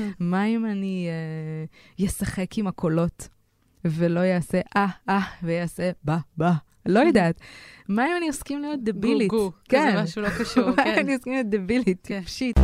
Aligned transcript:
מה 0.20 0.44
אם 0.44 0.66
אני 0.66 1.08
אשחק 2.06 2.52
uh, 2.52 2.54
עם 2.56 2.66
הקולות 2.66 3.28
ולא 3.84 4.20
יעשה 4.20 4.60
אה, 4.76 4.86
אה, 5.08 5.20
ויעשה 5.42 5.90
בה, 6.04 6.18
בה? 6.36 6.52
לא 6.86 7.00
יודעת. 7.08 7.40
מה 7.88 8.06
אם 8.06 8.12
אני 8.16 8.30
אסכים 8.30 8.60
להיות 8.60 8.80
דבילית? 8.82 9.28
גו, 9.28 9.36
גו, 9.36 9.52
כן. 9.68 9.90
כזה 9.92 10.02
משהו 10.02 10.22
לא 10.22 10.28
קשור, 10.40 10.76
כן. 10.76 10.84
מה 10.84 10.94
אם 10.94 10.98
אני 10.98 11.16
אסכים 11.16 11.32
להיות 11.32 11.46
דבילית, 11.46 12.02
טיפשית? 12.02 12.56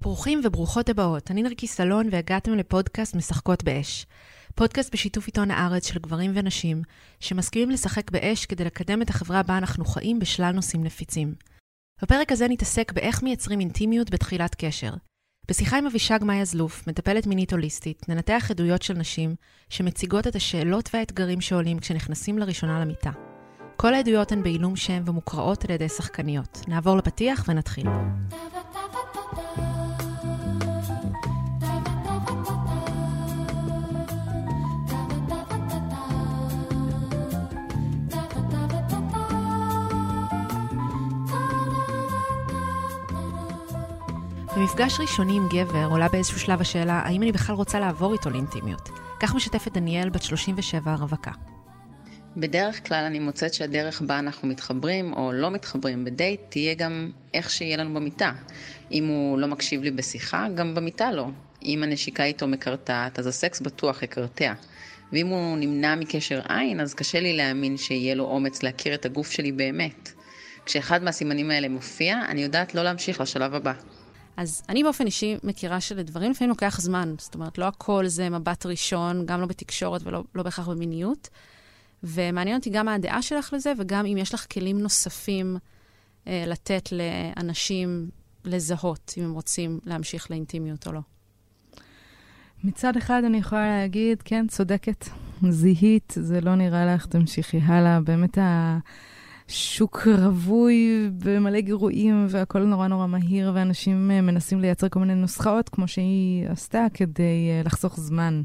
ברוכים 0.00 0.40
וברוכות 0.44 0.88
הבאות, 0.88 1.30
אני 1.30 1.42
נרקי 1.42 1.66
סלון 1.66 2.08
והגעתם 2.10 2.52
לפודקאסט 2.52 3.14
משחקות 3.14 3.64
באש. 3.64 4.06
פודקאסט 4.54 4.92
בשיתוף 4.92 5.26
עיתון 5.26 5.50
הארץ 5.50 5.86
של 5.86 5.98
גברים 5.98 6.30
ונשים, 6.34 6.82
שמסכימים 7.20 7.70
לשחק 7.70 8.10
באש 8.10 8.46
כדי 8.46 8.64
לקדם 8.64 9.02
את 9.02 9.10
החברה 9.10 9.42
בה 9.42 9.58
אנחנו 9.58 9.84
חיים 9.84 10.18
בשלל 10.18 10.52
נושאים 10.52 10.84
נפיצים. 10.84 11.34
בפרק 12.02 12.32
הזה 12.32 12.48
נתעסק 12.48 12.92
באיך 12.92 13.22
מייצרים 13.22 13.60
אינטימיות 13.60 14.10
בתחילת 14.10 14.54
קשר. 14.54 14.90
בשיחה 15.48 15.78
עם 15.78 15.86
אבישג 15.86 16.18
מאיה 16.22 16.44
זלוף, 16.44 16.88
מטפלת 16.88 17.26
מינית 17.26 17.52
הוליסטית, 17.52 18.08
ננתח 18.08 18.46
עדויות 18.50 18.82
של 18.82 18.94
נשים 18.94 19.34
שמציגות 19.68 20.26
את 20.26 20.36
השאלות 20.36 20.90
והאתגרים 20.94 21.40
שעולים 21.40 21.78
כשנכנסים 21.78 22.38
לראשונה 22.38 22.80
למיטה. 22.80 23.10
כל 23.76 23.94
העדויות 23.94 24.32
הן 24.32 24.42
בעילום 24.42 24.76
שם 24.76 25.02
ומוקראות 25.06 25.64
על 25.64 25.70
ידי 25.70 25.88
שחקניות. 25.88 26.60
נעבור 26.68 26.96
לפתיח 26.96 27.44
ונתחיל. 27.48 27.86
במפגש 44.58 45.00
ראשוני 45.00 45.36
עם 45.36 45.48
גבר 45.48 45.84
עולה 45.90 46.08
באיזשהו 46.08 46.40
שלב 46.40 46.60
השאלה 46.60 46.92
האם 46.92 47.22
אני 47.22 47.32
בכלל 47.32 47.54
רוצה 47.54 47.80
לעבור 47.80 48.12
איתו 48.12 48.30
לאינטימיות. 48.30 48.88
כך 49.20 49.34
משתפת 49.34 49.72
דניאל, 49.72 50.08
בת 50.08 50.22
37, 50.22 50.94
רווקה. 50.94 51.30
בדרך 52.36 52.88
כלל 52.88 53.04
אני 53.04 53.18
מוצאת 53.18 53.54
שהדרך 53.54 54.02
בה 54.02 54.18
אנחנו 54.18 54.48
מתחברים 54.48 55.12
או 55.12 55.32
לא 55.32 55.50
מתחברים 55.50 56.04
בדייט 56.04 56.40
תהיה 56.48 56.74
גם 56.74 57.10
איך 57.34 57.50
שיהיה 57.50 57.76
לנו 57.76 57.94
במיטה. 57.94 58.32
אם 58.92 59.06
הוא 59.06 59.38
לא 59.38 59.46
מקשיב 59.46 59.82
לי 59.82 59.90
בשיחה, 59.90 60.46
גם 60.54 60.74
במיטה 60.74 61.12
לא. 61.12 61.26
אם 61.64 61.82
הנשיקה 61.82 62.24
איתו 62.24 62.46
מקרטעת, 62.48 63.18
אז 63.18 63.26
הסקס 63.26 63.60
בטוח 63.60 64.02
יקרטע. 64.02 64.52
ואם 65.12 65.26
הוא 65.26 65.56
נמנע 65.56 65.94
מקשר 65.94 66.40
עין, 66.48 66.80
אז 66.80 66.94
קשה 66.94 67.20
לי 67.20 67.36
להאמין 67.36 67.76
שיהיה 67.76 68.14
לו 68.14 68.24
אומץ 68.24 68.62
להכיר 68.62 68.94
את 68.94 69.06
הגוף 69.06 69.30
שלי 69.30 69.52
באמת. 69.52 70.12
כשאחד 70.66 71.02
מהסימנים 71.02 71.50
האלה 71.50 71.68
מופיע, 71.68 72.20
אני 72.28 72.42
יודעת 72.42 72.74
לא 72.74 72.82
להמשיך 72.82 73.20
לשלב 73.20 73.54
הבא. 73.54 73.72
אז 74.38 74.62
אני 74.68 74.82
באופן 74.82 75.06
אישי 75.06 75.36
מכירה 75.44 75.80
שלדברים 75.80 76.30
לפעמים 76.30 76.50
לוקח 76.50 76.80
זמן. 76.80 77.14
זאת 77.18 77.34
אומרת, 77.34 77.58
לא 77.58 77.64
הכל 77.64 78.06
זה 78.06 78.30
מבט 78.30 78.66
ראשון, 78.66 79.26
גם 79.26 79.40
לא 79.40 79.46
בתקשורת 79.46 80.00
ולא 80.04 80.24
לא 80.34 80.42
בהכרח 80.42 80.68
במיניות. 80.68 81.28
ומעניין 82.02 82.56
אותי 82.56 82.70
גם 82.70 82.86
מה 82.86 82.94
הדעה 82.94 83.22
שלך 83.22 83.52
לזה, 83.52 83.72
וגם 83.78 84.06
אם 84.06 84.16
יש 84.16 84.34
לך 84.34 84.46
כלים 84.52 84.78
נוספים 84.80 85.56
אה, 86.26 86.44
לתת 86.46 86.88
לאנשים 86.92 88.10
לזהות, 88.44 89.14
אם 89.18 89.24
הם 89.24 89.32
רוצים 89.32 89.80
להמשיך 89.84 90.30
לאינטימיות 90.30 90.86
או 90.86 90.92
לא. 90.92 91.00
מצד 92.64 92.96
אחד 92.96 93.22
אני 93.26 93.38
יכולה 93.38 93.68
להגיד, 93.68 94.22
כן, 94.22 94.46
צודקת, 94.48 95.04
זיהית, 95.48 96.14
זה 96.16 96.40
לא 96.40 96.54
נראה 96.54 96.94
לך, 96.94 97.06
תמשיכי 97.06 97.60
הלאה. 97.64 98.00
באמת 98.00 98.38
ה... 98.38 98.78
שוק 99.48 100.06
רווי 100.06 101.10
ומלא 101.20 101.60
גירויים, 101.60 102.26
והכל 102.28 102.64
נורא 102.64 102.88
נורא 102.88 103.06
מהיר, 103.06 103.52
ואנשים 103.54 104.10
אה, 104.10 104.20
מנסים 104.20 104.60
לייצר 104.60 104.88
כל 104.88 105.00
מיני 105.00 105.14
נוסחאות, 105.14 105.68
כמו 105.68 105.88
שהיא 105.88 106.48
עשתה, 106.48 106.86
כדי 106.94 107.48
אה, 107.50 107.62
לחסוך 107.64 108.00
זמן. 108.00 108.42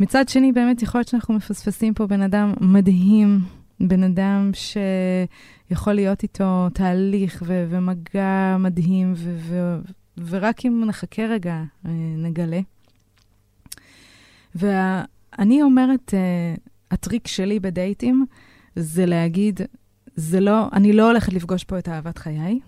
מצד 0.00 0.28
שני, 0.28 0.52
באמת 0.52 0.82
יכול 0.82 0.98
להיות 0.98 1.08
שאנחנו 1.08 1.34
מפספסים 1.34 1.94
פה 1.94 2.06
בן 2.06 2.22
אדם 2.22 2.52
מדהים, 2.60 3.40
בן 3.80 4.02
אדם 4.02 4.50
שיכול 4.54 5.92
להיות 5.92 6.22
איתו 6.22 6.68
תהליך 6.74 7.42
ו- 7.46 7.66
ומגע 7.70 8.56
מדהים, 8.58 9.12
ו- 9.16 9.36
ו- 9.38 9.78
ורק 10.26 10.66
אם 10.66 10.84
נחכה 10.86 11.22
רגע, 11.22 11.62
אה, 11.86 11.90
נגלה. 12.16 12.60
ואני 14.54 15.62
אומרת, 15.62 16.14
הטריק 16.90 17.26
שלי 17.26 17.60
בדייטים 17.60 18.26
זה 18.76 19.06
להגיד, 19.06 19.60
זה 20.20 20.40
לא, 20.40 20.68
אני 20.72 20.92
לא 20.92 21.06
הולכת 21.08 21.32
לפגוש 21.32 21.64
פה 21.64 21.78
את 21.78 21.88
אהבת 21.88 22.18
חיי. 22.18 22.60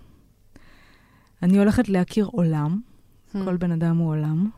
אני 1.43 1.57
הולכת 1.57 1.89
להכיר 1.89 2.25
עולם, 2.25 2.79
hmm. 2.79 3.37
כל 3.45 3.57
בן 3.57 3.71
אדם 3.71 3.97
הוא 3.97 4.09
עולם, 4.09 4.49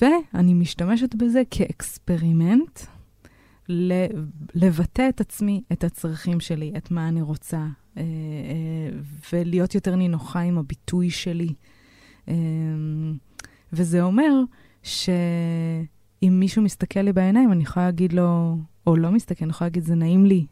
ואני 0.00 0.54
משתמשת 0.54 1.14
בזה 1.14 1.42
כאקספרימנט 1.50 2.80
לבטא 4.54 5.08
את 5.08 5.20
עצמי, 5.20 5.62
את 5.72 5.84
הצרכים 5.84 6.40
שלי, 6.40 6.72
את 6.76 6.90
מה 6.90 7.08
אני 7.08 7.22
רוצה, 7.22 7.56
אה, 7.96 8.02
אה, 8.02 8.02
ולהיות 9.32 9.74
יותר 9.74 9.96
נינוחה 9.96 10.40
עם 10.40 10.58
הביטוי 10.58 11.10
שלי. 11.10 11.54
אה, 12.28 12.34
וזה 13.72 14.02
אומר 14.02 14.32
שאם 14.82 15.12
מישהו 16.22 16.62
מסתכל 16.62 17.00
לי 17.00 17.12
בעיניים, 17.12 17.52
אני 17.52 17.62
יכולה 17.62 17.86
להגיד 17.86 18.12
לו, 18.12 18.56
או 18.86 18.96
לא 18.96 19.10
מסתכל, 19.10 19.44
אני 19.44 19.50
יכולה 19.50 19.66
להגיד, 19.68 19.84
זה 19.84 19.94
נעים 19.94 20.26
לי 20.26 20.46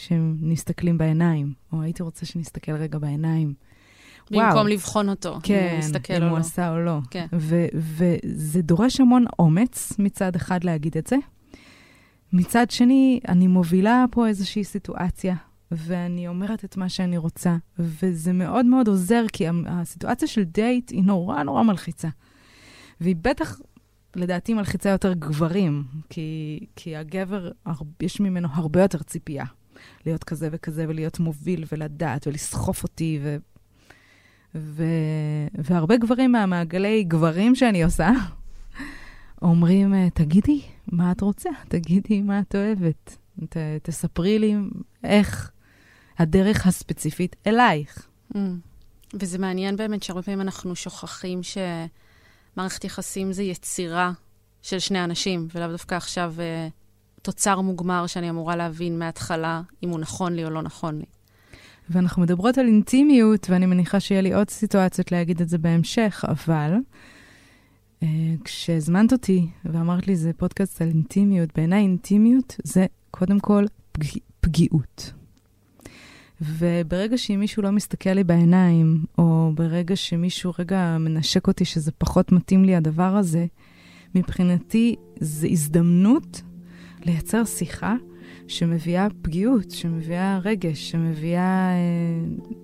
שהם 0.00 0.36
מסתכלים 0.40 0.98
בעיניים, 0.98 1.52
או 1.72 1.82
הייתי 1.82 2.02
רוצה 2.02 2.26
שנסתכל 2.26 2.72
רגע 2.72 2.98
בעיניים. 2.98 3.54
במקום 4.30 4.54
וואו. 4.54 4.66
לבחון 4.66 5.08
אותו, 5.08 5.38
כן, 5.42 5.66
אם 5.66 5.70
הוא 5.70 5.78
מסתכל 5.78 6.12
או 6.12 6.18
לא. 6.18 6.20
כן, 6.20 6.26
אם 6.26 6.30
הוא 6.30 6.38
עשה 6.38 6.70
או 6.70 6.78
לא. 6.78 6.98
כן. 7.10 7.26
וזה 7.72 8.62
דורש 8.62 9.00
המון 9.00 9.24
אומץ 9.38 9.92
מצד 9.98 10.36
אחד 10.36 10.64
להגיד 10.64 10.96
את 10.96 11.06
זה. 11.06 11.16
מצד 12.32 12.70
שני, 12.70 13.20
אני 13.28 13.46
מובילה 13.46 14.04
פה 14.10 14.28
איזושהי 14.28 14.64
סיטואציה, 14.64 15.34
ואני 15.70 16.28
אומרת 16.28 16.64
את 16.64 16.76
מה 16.76 16.88
שאני 16.88 17.16
רוצה, 17.16 17.56
וזה 17.78 18.32
מאוד 18.32 18.66
מאוד 18.66 18.88
עוזר, 18.88 19.24
כי 19.32 19.44
הסיטואציה 19.66 20.28
של 20.28 20.42
דייט 20.42 20.90
היא 20.90 21.02
נורא 21.02 21.42
נורא 21.42 21.62
מלחיצה. 21.62 22.08
והיא 23.00 23.16
בטח, 23.22 23.60
לדעתי, 24.16 24.54
מלחיצה 24.54 24.88
יותר 24.88 25.12
גברים, 25.12 25.84
כי, 26.08 26.60
כי 26.76 26.96
הגבר, 26.96 27.50
יש 28.02 28.20
ממנו 28.20 28.48
הרבה 28.52 28.82
יותר 28.82 28.98
ציפייה. 28.98 29.44
להיות 30.06 30.24
כזה 30.24 30.48
וכזה, 30.52 30.84
ולהיות 30.88 31.18
מוביל, 31.18 31.64
ולדעת, 31.72 32.26
ולסחוף 32.26 32.82
אותי, 32.82 33.18
ו... 33.22 33.36
ו... 34.54 34.84
והרבה 35.54 35.96
גברים 35.96 36.32
מהמעגלי 36.32 37.04
גברים 37.04 37.54
שאני 37.54 37.84
עושה, 37.84 38.10
אומרים, 39.42 40.08
תגידי, 40.14 40.62
מה 40.92 41.12
את 41.12 41.20
רוצה? 41.20 41.50
תגידי 41.68 42.22
מה 42.22 42.40
את 42.40 42.54
אוהבת. 42.54 43.16
ת... 43.48 43.56
תספרי 43.82 44.38
לי 44.38 44.54
איך 45.04 45.50
הדרך 46.18 46.66
הספציפית 46.66 47.36
אלייך. 47.46 48.06
Mm. 48.34 48.36
וזה 49.14 49.38
מעניין 49.38 49.76
באמת 49.76 50.02
שהרבה 50.02 50.22
פעמים 50.22 50.40
אנחנו 50.40 50.76
שוכחים 50.76 51.40
שמערכת 51.42 52.84
יחסים 52.84 53.32
זה 53.32 53.42
יצירה 53.42 54.12
של 54.62 54.78
שני 54.78 55.04
אנשים, 55.04 55.48
ולאו 55.54 55.70
דווקא 55.70 55.94
עכשיו... 55.94 56.34
Uh... 56.36 56.79
תוצר 57.22 57.60
מוגמר 57.60 58.06
שאני 58.06 58.30
אמורה 58.30 58.56
להבין 58.56 58.98
מההתחלה 58.98 59.62
אם 59.82 59.88
הוא 59.88 60.00
נכון 60.00 60.32
לי 60.32 60.44
או 60.44 60.50
לא 60.50 60.62
נכון 60.62 60.98
לי. 60.98 61.04
ואנחנו 61.90 62.22
מדברות 62.22 62.58
על 62.58 62.66
אינטימיות, 62.66 63.46
ואני 63.50 63.66
מניחה 63.66 64.00
שיהיה 64.00 64.20
לי 64.20 64.34
עוד 64.34 64.50
סיטואציות 64.50 65.12
להגיד 65.12 65.40
את 65.40 65.48
זה 65.48 65.58
בהמשך, 65.58 66.24
אבל 66.28 66.74
uh, 68.00 68.04
כשהזמנת 68.44 69.12
אותי 69.12 69.46
ואמרת 69.64 70.06
לי, 70.06 70.16
זה 70.16 70.32
פודקאסט 70.36 70.82
על 70.82 70.88
אינטימיות, 70.88 71.50
בעיניי 71.56 71.82
אינטימיות 71.82 72.56
זה 72.64 72.86
קודם 73.10 73.40
כל 73.40 73.64
פג... 73.92 74.04
פגיעות. 74.40 75.12
וברגע 76.40 77.18
שאם 77.18 77.40
מישהו 77.40 77.62
לא 77.62 77.70
מסתכל 77.70 78.10
לי 78.10 78.24
בעיניים, 78.24 79.04
או 79.18 79.52
ברגע 79.54 79.96
שמישהו 79.96 80.52
רגע 80.58 80.96
מנשק 81.00 81.48
אותי 81.48 81.64
שזה 81.64 81.92
פחות 81.92 82.32
מתאים 82.32 82.64
לי 82.64 82.76
הדבר 82.76 83.16
הזה, 83.16 83.46
מבחינתי 84.14 84.96
זו 85.20 85.48
הזדמנות 85.48 86.42
לייצר 87.04 87.44
שיחה 87.44 87.94
שמביאה 88.48 89.06
פגיעות, 89.22 89.70
שמביאה 89.70 90.38
רגש, 90.44 90.90
שמביאה 90.90 91.70
אה, 91.70 91.76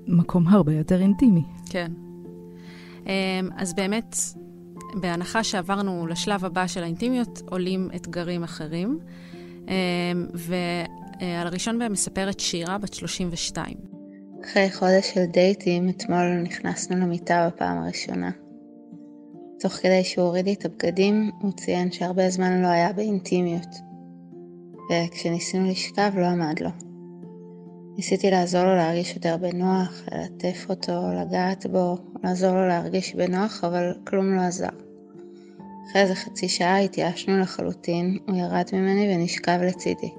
מקום 0.07 0.49
הרבה 0.49 0.73
יותר 0.73 1.01
אינטימי. 1.01 1.43
כן. 1.71 1.93
אה, 3.07 3.41
אז 3.57 3.75
באמת, 3.75 4.17
בהנחה 4.95 5.45
שעברנו 5.45 6.07
לשלב 6.07 6.45
הבא 6.45 6.67
של 6.67 6.83
האינטימיות, 6.83 7.43
עולים 7.51 7.89
אתגרים 7.97 8.43
אחרים. 8.43 8.99
אה, 9.69 9.75
ועל 10.35 11.47
הראשון 11.47 11.79
בהם 11.79 11.93
מספרת 11.93 12.41
שירה, 12.41 12.79
בת 12.79 12.95
32. 12.95 13.75
אחרי 14.45 14.71
חודש 14.73 15.15
של 15.15 15.25
דייטים, 15.25 15.89
אתמול 15.89 16.43
נכנסנו 16.43 16.97
למיטה 16.97 17.49
בפעם 17.49 17.79
הראשונה. 17.79 18.31
תוך 19.61 19.73
כדי 19.73 20.05
שהוא 20.05 20.25
הוריד 20.25 20.45
לי 20.45 20.53
את 20.53 20.65
הבגדים, 20.65 21.31
הוא 21.41 21.53
ציין 21.53 21.93
שהרבה 21.93 22.31
זמן 22.31 22.63
לא 22.63 22.67
היה 22.67 22.93
באינטימיות. 22.93 23.86
וכשניסינו 24.91 25.71
לשכב 25.71 26.11
לא 26.17 26.27
עמד 26.27 26.61
לו. 26.61 26.71
ניסיתי 27.97 28.31
לעזור 28.31 28.65
לו 28.65 28.77
להרגיש 28.77 29.15
יותר 29.15 29.37
בנוח, 29.37 30.03
ללטף 30.13 30.67
אותו, 30.71 30.93
לגעת 31.21 31.67
בו, 31.67 31.97
לעזור 32.25 32.51
לו 32.51 32.69
להרגיש 32.69 33.15
בנוח, 33.15 33.65
אבל 33.65 33.93
כלום 34.05 34.37
לא 34.37 34.41
עזר. 34.41 34.69
אחרי 35.91 36.03
איזה 36.03 36.15
חצי 36.15 36.49
שעה 36.49 36.79
התייאשנו 36.79 37.39
לחלוטין, 37.41 38.19
הוא 38.27 38.37
ירד 38.37 38.65
ממני 38.73 39.15
ונשכב 39.15 39.59
לצידי. 39.63 40.11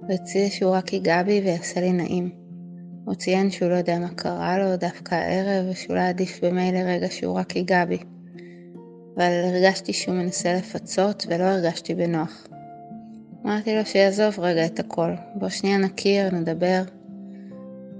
הוא 0.00 0.14
הציע 0.14 0.50
שהוא 0.50 0.72
רק 0.72 0.92
ייגע 0.92 1.22
בי 1.22 1.40
ויעשה 1.44 1.80
לי 1.80 1.92
נעים. 1.92 2.30
הוא 3.04 3.14
ציין 3.14 3.50
שהוא 3.50 3.68
לא 3.68 3.74
יודע 3.74 3.98
מה 3.98 4.08
קרה 4.08 4.58
לו 4.58 4.76
דווקא 4.76 5.14
הערב, 5.14 5.66
ושאולי 5.70 6.08
עדיף 6.08 6.44
במילא 6.44 6.78
רגע 6.78 7.06
שהוא 7.10 7.38
רק 7.38 7.56
ייגע 7.56 7.84
בי. 7.84 7.98
אבל 9.16 9.32
הרגשתי 9.44 9.92
שהוא 9.92 10.14
מנסה 10.14 10.54
לפצות 10.54 11.26
ולא 11.28 11.44
הרגשתי 11.44 11.94
בנוח. 11.94 12.46
אמרתי 13.46 13.76
לו 13.76 13.86
שיעזוב 13.86 14.40
רגע 14.40 14.66
את 14.66 14.80
הכל, 14.80 15.10
בוא 15.34 15.48
שנייה 15.48 15.78
נכיר, 15.78 16.30
נדבר. 16.30 16.82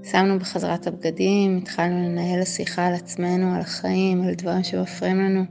שמנו 0.03 0.39
בחזרה 0.39 0.75
את 0.75 0.87
הבגדים, 0.87 1.57
התחלנו 1.57 1.95
לנהל 1.95 2.43
שיחה 2.43 2.87
על 2.87 2.93
עצמנו, 2.93 3.55
על 3.55 3.61
החיים, 3.61 4.21
על 4.21 4.33
דברים 4.33 4.63
שמפריעים 4.63 5.19
לנו, 5.19 5.43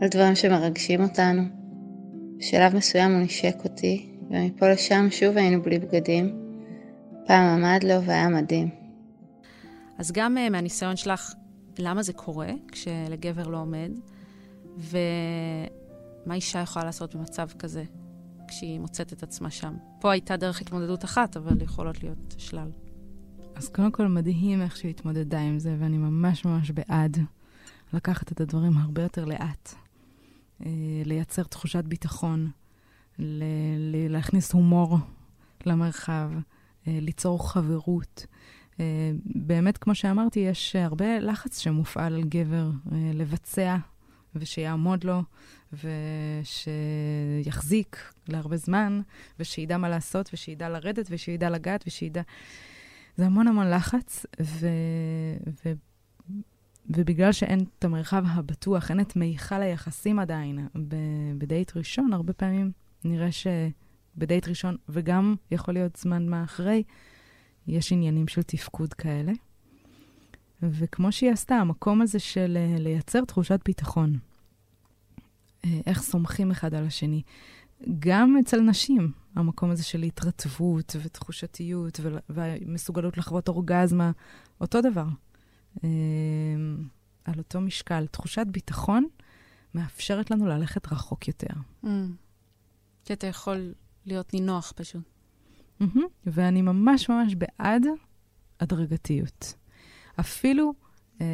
על 0.00 0.08
דברים 0.08 0.34
שמרגשים 0.34 1.02
אותנו. 1.02 1.42
בשלב 2.38 2.76
מסוים 2.76 3.12
הוא 3.12 3.20
נשק 3.20 3.56
אותי, 3.64 4.10
ומפה 4.30 4.68
לשם 4.68 5.06
שוב 5.10 5.36
היינו 5.36 5.62
בלי 5.62 5.78
בגדים. 5.78 6.36
פעם 7.26 7.46
עמד 7.46 7.84
לו 7.84 8.02
והיה 8.02 8.28
מדהים. 8.28 8.68
אז 9.98 10.12
גם 10.12 10.36
uh, 10.36 10.50
מהניסיון 10.50 10.96
שלך, 10.96 11.34
למה 11.78 12.02
זה 12.02 12.12
קורה 12.12 12.50
כשלגבר 12.72 13.48
לא 13.48 13.58
עומד, 13.58 13.90
ומה 14.76 16.34
אישה 16.34 16.58
יכולה 16.58 16.84
לעשות 16.84 17.14
במצב 17.14 17.48
כזה, 17.58 17.82
כשהיא 18.48 18.80
מוצאת 18.80 19.12
את 19.12 19.22
עצמה 19.22 19.50
שם. 19.50 19.74
פה 20.00 20.12
הייתה 20.12 20.36
דרך 20.36 20.60
התמודדות 20.60 21.04
אחת, 21.04 21.36
אבל 21.36 21.62
יכולות 21.62 22.02
להיות 22.02 22.34
שלל. 22.38 22.70
אז 23.54 23.68
קודם 23.68 23.90
כל 23.90 24.08
מדהים 24.08 24.62
איך 24.62 24.76
שהיא 24.76 24.90
התמודדה 24.90 25.40
עם 25.40 25.58
זה, 25.58 25.76
ואני 25.78 25.98
ממש 25.98 26.44
ממש 26.44 26.70
בעד 26.70 27.18
לקחת 27.92 28.32
את 28.32 28.40
הדברים 28.40 28.78
הרבה 28.78 29.02
יותר 29.02 29.24
לאט. 29.24 29.74
אה, 30.66 30.70
לייצר 31.04 31.42
תחושת 31.42 31.84
ביטחון, 31.84 32.50
להכניס 34.08 34.52
הומור 34.52 34.98
למרחב, 35.66 36.30
אה, 36.88 36.98
ליצור 37.00 37.50
חברות. 37.50 38.26
אה, 38.80 39.12
באמת, 39.24 39.78
כמו 39.78 39.94
שאמרתי, 39.94 40.40
יש 40.40 40.76
הרבה 40.76 41.18
לחץ 41.20 41.58
שמופעל 41.58 42.14
על 42.14 42.24
גבר 42.24 42.70
לבצע 43.14 43.76
ושיעמוד 44.36 45.04
לו, 45.04 45.22
ושיחזיק 47.42 48.12
להרבה 48.28 48.56
זמן, 48.56 49.00
ושידע 49.38 49.76
מה 49.76 49.88
לעשות, 49.88 50.30
ושידע 50.32 50.68
לרדת, 50.68 51.06
ושידע 51.10 51.50
לגעת, 51.50 51.84
ושידע... 51.86 52.22
זה 53.16 53.26
המון 53.26 53.48
המון 53.48 53.70
לחץ, 53.70 54.26
ו... 54.42 54.68
ו... 55.64 55.72
ובגלל 56.90 57.32
שאין 57.32 57.64
את 57.78 57.84
המרחב 57.84 58.24
הבטוח, 58.26 58.90
אין 58.90 59.00
את 59.00 59.16
מיכל 59.16 59.62
היחסים 59.62 60.18
עדיין 60.18 60.68
ב... 60.88 60.96
בדייט 61.38 61.76
ראשון, 61.76 62.12
הרבה 62.12 62.32
פעמים 62.32 62.72
נראה 63.04 63.28
שבדייט 63.32 64.48
ראשון, 64.48 64.76
וגם 64.88 65.34
יכול 65.50 65.74
להיות 65.74 65.96
זמן 65.96 66.28
מה 66.28 66.44
אחרי, 66.44 66.82
יש 67.66 67.92
עניינים 67.92 68.28
של 68.28 68.42
תפקוד 68.42 68.94
כאלה. 68.94 69.32
וכמו 70.62 71.12
שהיא 71.12 71.30
עשתה, 71.30 71.54
המקום 71.54 72.02
הזה 72.02 72.18
של 72.18 72.56
אה, 72.60 72.76
לייצר 72.78 73.24
תחושת 73.24 73.60
ביטחון, 73.64 74.18
אה, 75.64 75.80
איך 75.86 76.02
סומכים 76.02 76.50
אחד 76.50 76.74
על 76.74 76.86
השני. 76.86 77.22
גם 77.98 78.36
אצל 78.36 78.60
נשים, 78.60 79.12
המקום 79.34 79.70
הזה 79.70 79.84
של 79.84 80.02
התרטבות 80.02 80.96
ותחושתיות 81.02 82.00
ומסוגלות 82.28 83.18
לחוות 83.18 83.48
אורגזמה, 83.48 84.10
אותו 84.60 84.80
דבר. 84.80 85.06
אה, 85.84 85.88
על 87.24 87.34
אותו 87.38 87.60
משקל. 87.60 88.06
תחושת 88.06 88.46
ביטחון 88.50 89.06
מאפשרת 89.74 90.30
לנו 90.30 90.46
ללכת 90.46 90.92
רחוק 90.92 91.28
יותר. 91.28 91.54
Mm. 91.84 91.88
כי 93.04 93.12
אתה 93.12 93.26
יכול 93.26 93.74
להיות 94.06 94.34
נינוח 94.34 94.72
פשוט. 94.76 95.02
Mm-hmm. 95.82 96.00
ואני 96.26 96.62
ממש 96.62 97.08
ממש 97.08 97.34
בעד 97.34 97.82
הדרגתיות. 98.60 99.54
אפילו 100.20 100.72
אה, 101.20 101.26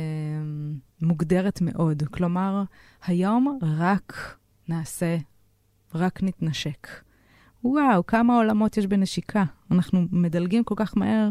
מוגדרת 1.02 1.60
מאוד. 1.60 2.02
כלומר, 2.10 2.62
היום 3.06 3.58
רק 3.62 4.36
נעשה, 4.68 5.16
רק 5.94 6.22
נתנשק. 6.22 6.88
וואו, 7.64 8.06
כמה 8.06 8.36
עולמות 8.36 8.76
יש 8.76 8.86
בנשיקה. 8.86 9.44
אנחנו 9.70 10.06
מדלגים 10.12 10.64
כל 10.64 10.74
כך 10.78 10.96
מהר. 10.96 11.30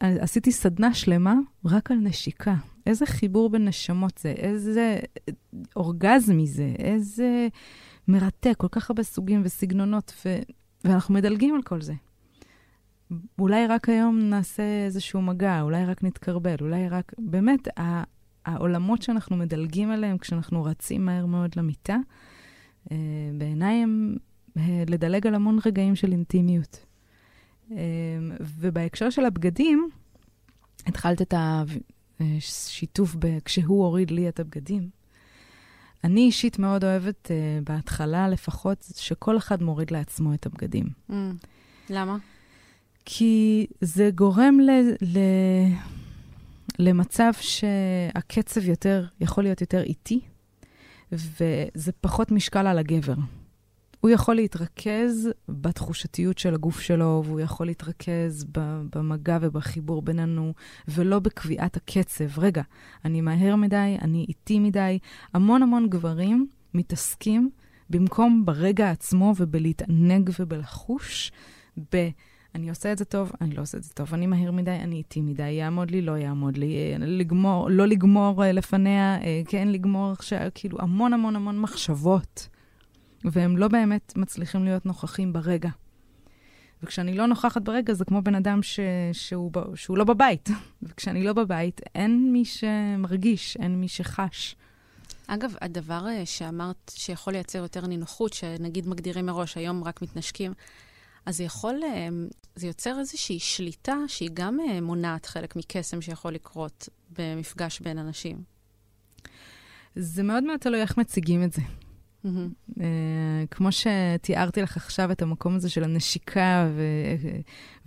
עשיתי 0.00 0.52
סדנה 0.52 0.94
שלמה 0.94 1.34
רק 1.64 1.90
על 1.90 1.96
נשיקה. 1.96 2.54
איזה 2.86 3.06
חיבור 3.06 3.50
בין 3.50 3.68
נשמות 3.68 4.18
זה, 4.18 4.28
איזה 4.28 4.98
אורגזמי 5.76 6.46
זה, 6.46 6.74
איזה 6.78 7.48
מרתק, 8.08 8.54
כל 8.56 8.68
כך 8.70 8.90
הרבה 8.90 9.02
סוגים 9.02 9.42
וסגנונות, 9.44 10.12
ו... 10.24 10.38
ואנחנו 10.84 11.14
מדלגים 11.14 11.54
על 11.54 11.62
כל 11.62 11.80
זה. 11.80 11.94
אולי 13.38 13.66
רק 13.66 13.88
היום 13.88 14.18
נעשה 14.18 14.84
איזשהו 14.84 15.22
מגע, 15.22 15.60
אולי 15.60 15.86
רק 15.86 16.02
נתקרבל, 16.02 16.56
אולי 16.60 16.88
רק... 16.88 17.12
באמת, 17.18 17.68
העולמות 18.46 19.02
שאנחנו 19.02 19.36
מדלגים 19.36 19.90
עליהם 19.90 20.18
כשאנחנו 20.18 20.64
רצים 20.64 21.04
מהר 21.04 21.26
מאוד 21.26 21.50
למיטה, 21.56 21.96
אה, 22.92 22.96
בעיניי 23.38 23.82
הם 23.82 24.16
אה, 24.56 24.84
לדלג 24.88 25.26
על 25.26 25.34
המון 25.34 25.58
רגעים 25.66 25.96
של 25.96 26.12
אינטימיות. 26.12 26.86
אה, 27.70 27.76
ובהקשר 28.40 29.10
של 29.10 29.24
הבגדים, 29.24 29.88
התחלת 30.86 31.22
את 31.22 31.34
השיתוף 32.20 33.16
כשהוא 33.44 33.84
הוריד 33.84 34.10
לי 34.10 34.28
את 34.28 34.40
הבגדים. 34.40 34.88
אני 36.04 36.20
אישית 36.20 36.58
מאוד 36.58 36.84
אוהבת, 36.84 37.30
בהתחלה 37.64 38.28
לפחות, 38.28 38.86
שכל 38.96 39.36
אחד 39.36 39.62
מוריד 39.62 39.90
לעצמו 39.90 40.34
את 40.34 40.46
הבגדים. 40.46 40.86
Mm, 41.10 41.14
למה? 41.90 42.16
כי 43.08 43.66
זה 43.80 44.10
גורם 44.14 44.60
ל... 44.60 44.70
ל... 45.02 45.18
למצב 46.78 47.32
שהקצב 47.40 48.68
יותר, 48.68 49.06
יכול 49.20 49.44
להיות 49.44 49.60
יותר 49.60 49.82
איטי, 49.82 50.20
וזה 51.12 51.92
פחות 52.00 52.30
משקל 52.30 52.66
על 52.66 52.78
הגבר. 52.78 53.14
הוא 54.00 54.10
יכול 54.10 54.34
להתרכז 54.34 55.28
בתחושתיות 55.48 56.38
של 56.38 56.54
הגוף 56.54 56.80
שלו, 56.80 57.22
והוא 57.26 57.40
יכול 57.40 57.66
להתרכז 57.66 58.46
במגע 58.94 59.38
ובחיבור 59.40 60.02
בינינו, 60.02 60.52
ולא 60.88 61.18
בקביעת 61.18 61.76
הקצב. 61.76 62.38
רגע, 62.38 62.62
אני 63.04 63.20
מהר 63.20 63.56
מדי, 63.56 63.96
אני 64.02 64.24
איטי 64.28 64.58
מדי. 64.58 64.98
המון 65.34 65.62
המון 65.62 65.88
גברים 65.88 66.46
מתעסקים, 66.74 67.50
במקום 67.90 68.46
ברגע 68.46 68.90
עצמו 68.90 69.34
ובלהתענג 69.36 70.30
ובלחוש, 70.40 71.32
ב... 71.92 72.08
אני 72.56 72.68
עושה 72.70 72.92
את 72.92 72.98
זה 72.98 73.04
טוב, 73.04 73.32
אני 73.40 73.54
לא 73.54 73.62
עושה 73.62 73.78
את 73.78 73.82
זה 73.82 73.90
טוב, 73.94 74.14
אני 74.14 74.26
מהיר 74.26 74.52
מדי, 74.52 74.70
אני 74.70 74.96
איטי 74.96 75.20
מדי, 75.20 75.50
יעמוד 75.50 75.90
לי, 75.90 76.02
לא 76.02 76.12
יעמוד 76.18 76.56
לי, 76.56 76.76
אה, 76.76 76.98
לגמור, 76.98 77.70
לא 77.70 77.86
לגמור 77.86 78.44
אה, 78.44 78.52
לפניה, 78.52 79.18
אה, 79.22 79.42
כן 79.48 79.68
לגמור 79.68 80.12
עכשיו, 80.12 80.38
כאילו 80.54 80.78
המון 80.80 81.12
המון 81.12 81.36
המון 81.36 81.60
מחשבות, 81.60 82.48
והם 83.24 83.56
לא 83.56 83.68
באמת 83.68 84.12
מצליחים 84.16 84.64
להיות 84.64 84.86
נוכחים 84.86 85.32
ברגע. 85.32 85.68
וכשאני 86.82 87.14
לא 87.14 87.26
נוכחת 87.26 87.62
ברגע, 87.62 87.92
זה 87.92 88.04
כמו 88.04 88.22
בן 88.22 88.34
אדם 88.34 88.62
ש... 88.62 88.80
שהוא, 89.12 89.50
ב... 89.52 89.74
שהוא 89.74 89.98
לא 89.98 90.04
בבית. 90.04 90.48
וכשאני 90.82 91.24
לא 91.24 91.32
בבית, 91.32 91.80
אין 91.94 92.32
מי 92.32 92.44
שמרגיש, 92.44 93.56
אין 93.56 93.80
מי 93.80 93.88
שחש. 93.88 94.56
אגב, 95.26 95.54
הדבר 95.60 96.06
שאמרת 96.24 96.92
שיכול 96.94 97.32
לייצר 97.32 97.58
יותר 97.58 97.86
נינוחות, 97.86 98.32
שנגיד 98.32 98.88
מגדירים 98.88 99.26
מראש, 99.26 99.56
היום 99.56 99.84
רק 99.84 100.02
מתנשקים, 100.02 100.52
אז 101.26 101.36
זה 101.36 101.44
יכול, 101.44 101.80
אה, 101.84 102.08
זה 102.54 102.66
יוצר 102.66 102.98
איזושהי 102.98 103.38
שליטה 103.38 103.96
שהיא 104.06 104.30
גם 104.34 104.58
אה, 104.60 104.80
מונעת 104.80 105.26
חלק 105.26 105.56
מקסם 105.56 106.00
שיכול 106.00 106.32
לקרות 106.32 106.88
במפגש 107.18 107.80
בין 107.80 107.98
אנשים. 107.98 108.42
זה 109.96 110.22
מאוד 110.22 110.44
מאוד 110.44 110.60
תלוי 110.60 110.80
איך 110.80 110.98
מציגים 110.98 111.42
את 111.42 111.52
זה. 111.52 111.62
Mm-hmm. 112.24 112.70
Uh, 112.78 112.82
כמו 113.50 113.68
שתיארתי 113.72 114.62
לך 114.62 114.76
עכשיו 114.76 115.12
את 115.12 115.22
המקום 115.22 115.54
הזה 115.54 115.70
של 115.70 115.84
הנשיקה, 115.84 116.68
ו- 116.76 117.36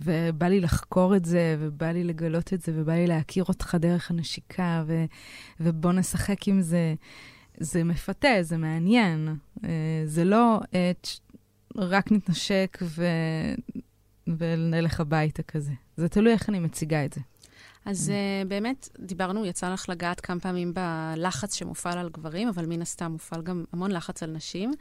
ובא 0.00 0.46
לי 0.46 0.60
לחקור 0.60 1.16
את 1.16 1.24
זה, 1.24 1.56
ובא 1.58 1.86
לי 1.86 2.04
לגלות 2.04 2.52
את 2.54 2.60
זה, 2.60 2.72
ובא 2.74 2.92
לי 2.92 3.06
להכיר 3.06 3.44
אותך 3.44 3.76
דרך 3.80 4.10
הנשיקה, 4.10 4.84
ו- 4.86 5.04
ובוא 5.60 5.92
נשחק 5.92 6.48
עם 6.48 6.60
זה. 6.60 6.94
זה 7.60 7.84
מפתה, 7.84 8.28
זה 8.40 8.56
מעניין. 8.56 9.36
Uh, 9.56 9.60
זה 10.04 10.24
לא 10.24 10.60
uh, 10.62 11.08
רק 11.76 12.12
נתנשק 12.12 12.78
ו... 12.82 13.06
ונלך 14.38 15.00
הביתה 15.00 15.42
כזה. 15.42 15.72
זה 15.96 16.08
תלוי 16.08 16.32
איך 16.32 16.48
אני 16.48 16.58
מציגה 16.58 17.04
את 17.04 17.12
זה. 17.12 17.20
אז 17.84 18.12
uh, 18.12 18.48
באמת, 18.48 18.88
דיברנו, 18.98 19.46
יצא 19.46 19.72
לך 19.72 19.88
לגעת 19.88 20.20
כמה 20.20 20.40
פעמים 20.40 20.74
בלחץ 20.74 21.54
שמופעל 21.54 21.98
על 21.98 22.08
גברים, 22.08 22.48
אבל 22.48 22.66
מן 22.66 22.82
הסתם 22.82 23.12
מופעל 23.12 23.42
גם 23.42 23.64
המון 23.72 23.90
לחץ 23.90 24.22
על 24.22 24.30
נשים. 24.30 24.72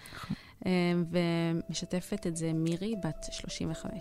Uh, 0.60 0.68
ומשתפת 1.12 2.28
את 2.28 2.36
זה 2.36 2.54
מירי, 2.54 2.96
בת 3.04 3.26
35. 3.32 3.92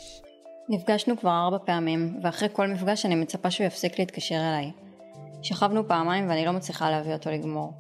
נפגשנו 0.68 1.18
כבר 1.18 1.30
ארבע 1.30 1.59
פעמים, 1.66 2.21
ואחרי 2.23 2.49
כל 2.52 2.66
מפגש 2.66 3.07
אני 3.07 3.14
מצפה 3.14 3.50
שהוא 3.50 3.66
יפסיק 3.66 3.99
להתקשר 3.99 4.35
אליי. 4.35 4.73
שכבנו 5.42 5.88
פעמיים 5.88 6.28
ואני 6.28 6.45
לא 6.45 6.52
מצליחה 6.52 6.90
להביא 6.90 7.12
אותו 7.12 7.30
לגמור. 7.30 7.73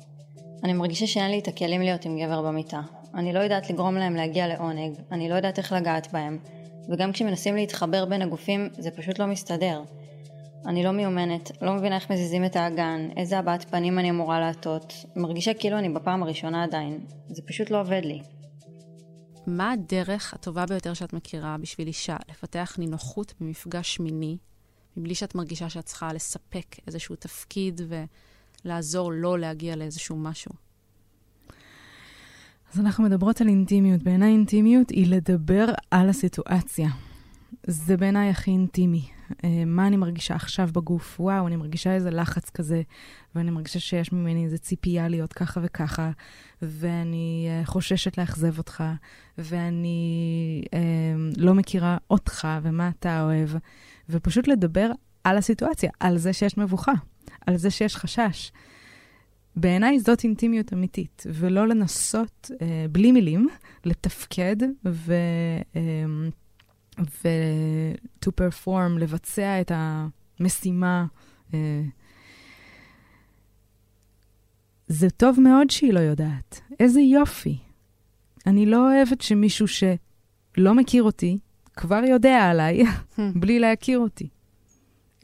אני 0.64 0.72
מרגישה 0.72 1.06
שאין 1.06 1.30
לי 1.30 1.38
את 1.38 1.48
הכלים 1.48 1.80
להיות 1.80 2.04
עם 2.04 2.18
גבר 2.18 2.42
במיטה. 2.42 2.80
אני 3.14 3.32
לא 3.32 3.38
יודעת 3.38 3.70
לגרום 3.70 3.94
להם 3.94 4.14
להגיע 4.14 4.46
לעונג, 4.46 4.94
אני 5.12 5.28
לא 5.28 5.34
יודעת 5.34 5.58
איך 5.58 5.72
לגעת 5.72 6.12
בהם, 6.12 6.38
וגם 6.88 7.12
כשמנסים 7.12 7.56
להתחבר 7.56 8.04
בין 8.04 8.22
הגופים 8.22 8.68
זה 8.78 8.90
פשוט 8.90 9.18
לא 9.18 9.26
מסתדר. 9.26 9.82
אני 10.66 10.84
לא 10.84 10.90
מיומנת, 10.90 11.50
לא 11.62 11.74
מבינה 11.74 11.96
איך 11.96 12.10
מזיזים 12.10 12.44
את 12.44 12.56
האגן, 12.56 13.08
איזה 13.16 13.38
הבעת 13.38 13.70
פנים 13.70 13.98
אני 13.98 14.10
אמורה 14.10 14.40
לעטות, 14.40 14.92
מרגישה 15.16 15.54
כאילו 15.54 15.78
אני 15.78 15.88
בפעם 15.88 16.22
הראשונה 16.22 16.64
עדיין. 16.64 17.06
זה 17.28 17.42
פשוט 17.46 17.70
לא 17.70 17.80
עובד 17.80 18.00
לי. 18.04 18.22
מה 19.46 19.72
הדרך 19.72 20.34
הטובה 20.34 20.66
ביותר 20.66 20.94
שאת 20.94 21.12
מכירה 21.12 21.56
בשביל 21.60 21.86
אישה 21.86 22.16
לפתח 22.30 22.76
נינוחות 22.78 23.34
במפגש 23.40 24.00
מיני, 24.00 24.36
מבלי 24.96 25.14
שאת 25.14 25.34
מרגישה 25.34 25.68
שאת 25.68 25.84
צריכה 25.84 26.12
לספק 26.12 26.76
איזשהו 26.86 27.16
תפקיד 27.16 27.80
ולעזור 28.64 29.12
לו 29.12 29.36
להגיע 29.36 29.76
לאיזשהו 29.76 30.16
משהו? 30.16 30.67
אז 32.74 32.80
אנחנו 32.80 33.04
מדברות 33.04 33.40
על 33.40 33.48
אינטימיות. 33.48 34.02
בעיניי 34.02 34.32
אינטימיות 34.32 34.90
היא 34.90 35.06
לדבר 35.06 35.66
על 35.90 36.08
הסיטואציה. 36.08 36.88
זה 37.66 37.96
בעיניי 37.96 38.30
הכי 38.30 38.50
אינטימי. 38.50 39.08
אה, 39.44 39.64
מה 39.66 39.86
אני 39.86 39.96
מרגישה 39.96 40.34
עכשיו 40.34 40.68
בגוף? 40.72 41.20
וואו, 41.20 41.46
אני 41.46 41.56
מרגישה 41.56 41.94
איזה 41.94 42.10
לחץ 42.10 42.50
כזה, 42.50 42.82
ואני 43.34 43.50
מרגישה 43.50 43.80
שיש 43.80 44.12
ממני 44.12 44.44
איזה 44.44 44.58
ציפייה 44.58 45.08
להיות 45.08 45.32
ככה 45.32 45.60
וככה, 45.64 46.10
ואני 46.62 47.46
אה, 47.50 47.64
חוששת 47.64 48.18
לאכזב 48.18 48.58
אותך, 48.58 48.84
ואני 49.38 50.62
אה, 50.74 50.80
לא 51.36 51.54
מכירה 51.54 51.96
אותך 52.10 52.48
ומה 52.62 52.88
אתה 52.88 53.22
אוהב, 53.22 53.50
ופשוט 54.08 54.48
לדבר 54.48 54.90
על 55.24 55.38
הסיטואציה, 55.38 55.90
על 56.00 56.18
זה 56.18 56.32
שיש 56.32 56.58
מבוכה, 56.58 56.92
על 57.46 57.56
זה 57.56 57.70
שיש 57.70 57.96
חשש. 57.96 58.50
בעיניי 59.60 60.00
זאת 60.00 60.24
אינטימיות 60.24 60.72
אמיתית, 60.72 61.24
ולא 61.26 61.68
לנסות, 61.68 62.50
אה, 62.62 62.86
בלי 62.92 63.12
מילים, 63.12 63.48
לתפקד 63.84 64.56
ו... 64.84 65.14
אה, 65.76 65.80
ו-to 66.98 68.30
perform, 68.40 68.98
לבצע 68.98 69.60
את 69.60 69.72
המשימה. 69.74 71.06
אה, 71.54 71.82
זה 74.86 75.10
טוב 75.10 75.40
מאוד 75.40 75.70
שהיא 75.70 75.92
לא 75.92 76.00
יודעת. 76.00 76.60
איזה 76.80 77.00
יופי. 77.00 77.58
אני 78.46 78.66
לא 78.66 78.92
אוהבת 78.92 79.20
שמישהו 79.20 79.66
שלא 79.68 80.74
מכיר 80.74 81.02
אותי, 81.02 81.38
כבר 81.76 82.00
יודע 82.08 82.50
עליי, 82.50 82.82
בלי 83.40 83.58
להכיר 83.58 83.98
אותי. 83.98 84.28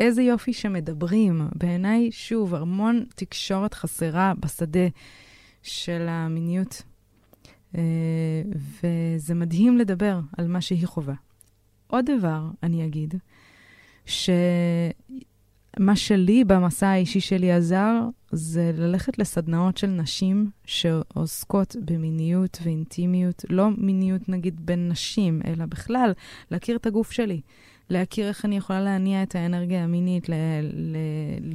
איזה 0.00 0.22
יופי 0.22 0.52
שמדברים. 0.52 1.48
בעיניי, 1.54 2.12
שוב, 2.12 2.54
המון 2.54 3.04
תקשורת 3.14 3.74
חסרה 3.74 4.32
בשדה 4.40 4.88
של 5.62 6.06
המיניות. 6.08 6.82
אה, 7.74 8.42
וזה 8.82 9.34
מדהים 9.34 9.78
לדבר 9.78 10.20
על 10.38 10.48
מה 10.48 10.60
שהיא 10.60 10.86
חווה. 10.86 11.14
עוד 11.86 12.04
דבר 12.18 12.42
אני 12.62 12.86
אגיד, 12.86 13.14
שמה 14.06 14.96
שלי 15.94 16.44
במסע 16.44 16.88
האישי 16.88 17.20
שלי 17.20 17.52
עזר, 17.52 18.00
זה 18.32 18.72
ללכת 18.74 19.18
לסדנאות 19.18 19.76
של 19.76 19.86
נשים 19.86 20.50
שעוסקות 20.64 21.76
במיניות 21.84 22.58
ואינטימיות, 22.62 23.44
לא 23.50 23.70
מיניות 23.78 24.28
נגיד 24.28 24.66
בין 24.66 24.88
נשים, 24.88 25.40
אלא 25.46 25.66
בכלל, 25.66 26.12
להכיר 26.50 26.76
את 26.76 26.86
הגוף 26.86 27.10
שלי. 27.10 27.40
להכיר 27.90 28.28
איך 28.28 28.44
אני 28.44 28.56
יכולה 28.56 28.80
להניע 28.80 29.22
את 29.22 29.34
האנרגיה 29.34 29.84
המינית, 29.84 30.28
ל- 30.28 30.32
ל- 30.62 30.96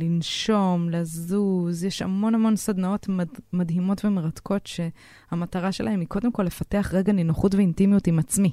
לנשום, 0.03 0.89
לזוז. 0.89 1.83
יש 1.83 2.01
המון 2.01 2.36
המון 2.36 2.55
סדנאות 2.55 3.07
מד- 3.09 3.39
מדהימות 3.53 4.05
ומרתקות 4.05 4.67
שהמטרה 4.67 5.71
שלהן 5.71 6.00
היא 6.00 6.07
קודם 6.07 6.31
כל 6.31 6.43
לפתח 6.43 6.89
רגע 6.93 7.13
נינוחות 7.13 7.55
ואינטימיות 7.55 8.07
עם 8.07 8.19
עצמי. 8.19 8.51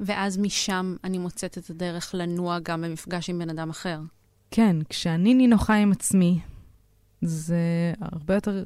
ואז 0.00 0.38
משם 0.38 0.96
אני 1.04 1.18
מוצאת 1.18 1.58
את 1.58 1.70
הדרך 1.70 2.14
לנוע 2.14 2.58
גם 2.62 2.82
במפגש 2.82 3.30
עם 3.30 3.38
בן 3.38 3.50
אדם 3.50 3.70
אחר. 3.70 4.00
כן, 4.50 4.76
כשאני 4.88 5.34
נינוחה 5.34 5.74
עם 5.74 5.92
עצמי, 5.92 6.38
זה 7.22 7.92
הרבה 8.00 8.34
יותר 8.34 8.64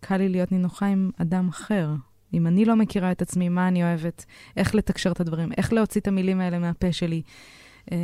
קל 0.00 0.16
לי 0.16 0.28
להיות 0.28 0.52
נינוחה 0.52 0.86
עם 0.86 1.10
אדם 1.18 1.48
אחר. 1.48 1.88
אם 2.34 2.46
אני 2.46 2.64
לא 2.64 2.76
מכירה 2.76 3.12
את 3.12 3.22
עצמי, 3.22 3.48
מה 3.48 3.68
אני 3.68 3.82
אוהבת, 3.82 4.24
איך 4.56 4.74
לתקשר 4.74 5.12
את 5.12 5.20
הדברים, 5.20 5.52
איך 5.56 5.72
להוציא 5.72 6.00
את 6.00 6.08
המילים 6.08 6.40
האלה 6.40 6.58
מהפה 6.58 6.92
שלי. 6.92 7.22
אה, 7.92 7.96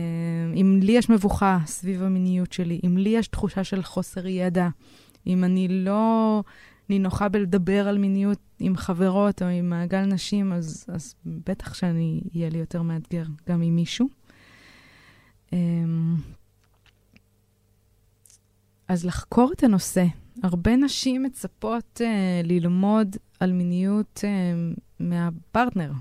אם 0.54 0.80
לי 0.82 0.92
יש 0.92 1.10
מבוכה 1.10 1.58
סביב 1.66 2.02
המיניות 2.02 2.52
שלי, 2.52 2.80
אם 2.86 2.96
לי 2.98 3.08
יש 3.10 3.28
תחושה 3.28 3.64
של 3.64 3.82
חוסר 3.82 4.26
ידע, 4.26 4.68
אם 5.26 5.44
אני 5.44 5.68
לא 5.68 6.42
נינוחה 6.88 7.28
בלדבר 7.28 7.88
על 7.88 7.98
מיניות 7.98 8.38
עם 8.58 8.76
חברות 8.76 9.42
או 9.42 9.46
עם 9.46 9.70
מעגל 9.70 10.04
נשים, 10.04 10.52
אז, 10.52 10.86
אז 10.88 11.14
בטח 11.26 11.74
שאני, 11.74 12.20
יהיה 12.34 12.48
לי 12.48 12.58
יותר 12.58 12.82
מאתגר 12.82 13.24
גם 13.48 13.62
עם 13.62 13.76
מישהו. 13.76 14.08
אמ, 15.52 16.16
אז 18.88 19.04
לחקור 19.04 19.52
את 19.52 19.64
הנושא. 19.64 20.04
הרבה 20.42 20.76
נשים 20.76 21.22
מצפות 21.22 22.00
uh, 22.00 22.46
ללמוד 22.46 23.16
על 23.40 23.52
מיניות 23.52 24.24
uh, 24.24 24.80
מהפרטנר. 25.00 25.92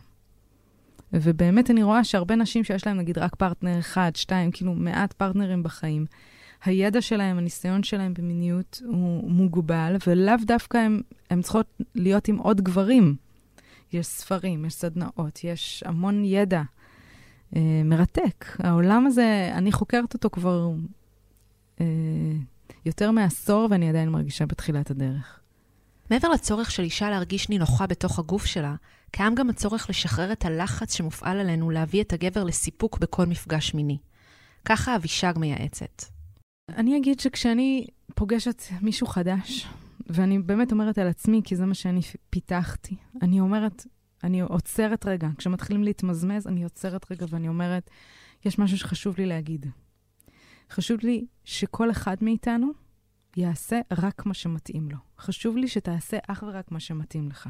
ובאמת 1.14 1.72
אני 1.72 1.84
רואה 1.84 2.04
שהרבה 2.04 2.36
נשים 2.36 2.64
שיש 2.64 2.88
להן 2.88 2.98
נגיד 2.98 3.18
רק 3.18 3.36
פרטנר 3.36 3.80
אחד, 3.80 4.12
שתיים, 4.16 4.52
כאילו 4.52 4.74
מעט 4.74 5.14
פרטנרים 5.14 5.64
בחיים, 5.64 6.06
הידע 6.66 7.02
שלהם, 7.02 7.38
הניסיון 7.38 7.84
שלהם 7.84 8.14
במיניות 8.14 8.82
הוא 8.86 9.32
מוגבל, 9.32 9.96
ולאו 10.08 10.36
דווקא 10.46 10.78
הם, 10.78 11.02
הם 11.30 11.42
צריכות 11.42 11.82
להיות 11.96 12.28
עם 12.28 12.38
עוד 12.38 12.62
גברים. 12.62 13.16
יש 13.94 14.08
ספרים, 14.08 14.66
יש 14.66 14.74
סדנאות, 14.74 15.44
יש 15.44 15.84
המון 15.86 16.24
ידע 16.26 16.62
אה, 17.56 17.82
מרתק. 17.86 18.46
העולם 18.60 19.06
הזה, 19.06 19.52
אני 19.54 19.72
חוקרת 19.72 20.14
אותו 20.14 20.30
כבר 20.30 20.72
אה, 21.82 21.86
יותר 22.86 23.12
מעשור, 23.12 23.68
ואני 23.72 23.90
עדיין 23.90 24.10
מרגישה 24.10 24.46
בתחילת 24.46 24.92
הדרך. 24.92 25.40
מעבר 26.12 26.30
לצורך 26.30 26.72
של 26.72 26.84
אישה 26.84 27.10
להרגיש 27.10 27.50
נינוחה 27.50 27.88
בתוך 27.88 28.20
הגוף 28.20 28.46
שלה, 28.46 28.76
קיים 29.12 29.36
גם 29.36 29.50
הצורך 29.50 29.90
לשחרר 29.90 30.32
את 30.32 30.46
הלחץ 30.46 30.94
שמופעל 30.94 31.40
עלינו 31.40 31.70
להביא 31.70 32.02
את 32.02 32.14
הגבר 32.14 32.44
לסיפוק 32.44 32.98
בכל 32.98 33.26
מפגש 33.26 33.74
מיני. 33.74 33.98
ככה 34.66 34.96
אבישג 34.96 35.34
מייעצת. 35.38 36.04
אני 36.70 36.98
אגיד 36.98 37.20
שכשאני 37.20 37.88
פוגשת 38.16 38.64
מישהו 38.82 39.08
חדש, 39.08 39.68
ואני 40.08 40.40
באמת 40.40 40.72
אומרת 40.72 40.98
על 40.98 41.08
עצמי, 41.08 41.42
כי 41.44 41.56
זה 41.56 41.66
מה 41.66 41.74
שאני 41.74 42.02
פיתחתי, 42.30 42.96
אני 43.22 43.40
אומרת, 43.40 43.86
אני 44.24 44.42
עוצרת 44.42 45.06
רגע. 45.06 45.28
כשמתחילים 45.38 45.84
להתמזמז, 45.84 46.48
אני 46.48 46.64
עוצרת 46.64 47.12
רגע 47.12 47.26
ואני 47.30 47.48
אומרת, 47.48 47.90
יש 48.46 48.60
משהו 48.60 48.78
שחשוב 48.78 49.16
לי 49.18 49.26
להגיד. 49.26 49.66
חשוב 50.70 51.00
לי 51.04 51.26
שכל 51.44 51.92
אחד 51.92 52.18
מאיתנו 52.22 52.72
יעשה 53.38 53.80
רק 53.92 54.26
מה 54.26 54.34
שמתאים 54.34 54.90
לו. 54.90 54.98
חשוב 55.20 55.58
לי 55.58 55.68
שתעשה 55.68 56.18
אך 56.28 56.44
ורק 56.48 56.72
מה 56.72 56.80
שמתאים 56.80 57.30
לך. 57.30 57.50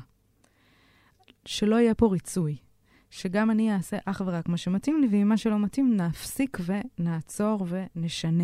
שלא 1.45 1.75
יהיה 1.75 1.95
פה 1.95 2.07
ריצוי. 2.07 2.57
שגם 3.09 3.51
אני 3.51 3.73
אעשה 3.73 3.97
אך 4.05 4.21
ורק 4.25 4.49
מה 4.49 4.57
שמתאים 4.57 5.01
לי, 5.01 5.07
ואם 5.11 5.29
מה 5.29 5.38
שלא 5.38 5.59
מתאים, 5.59 5.97
נפסיק 5.97 6.57
ונעצור 6.65 7.65
ונשנה. 7.69 8.43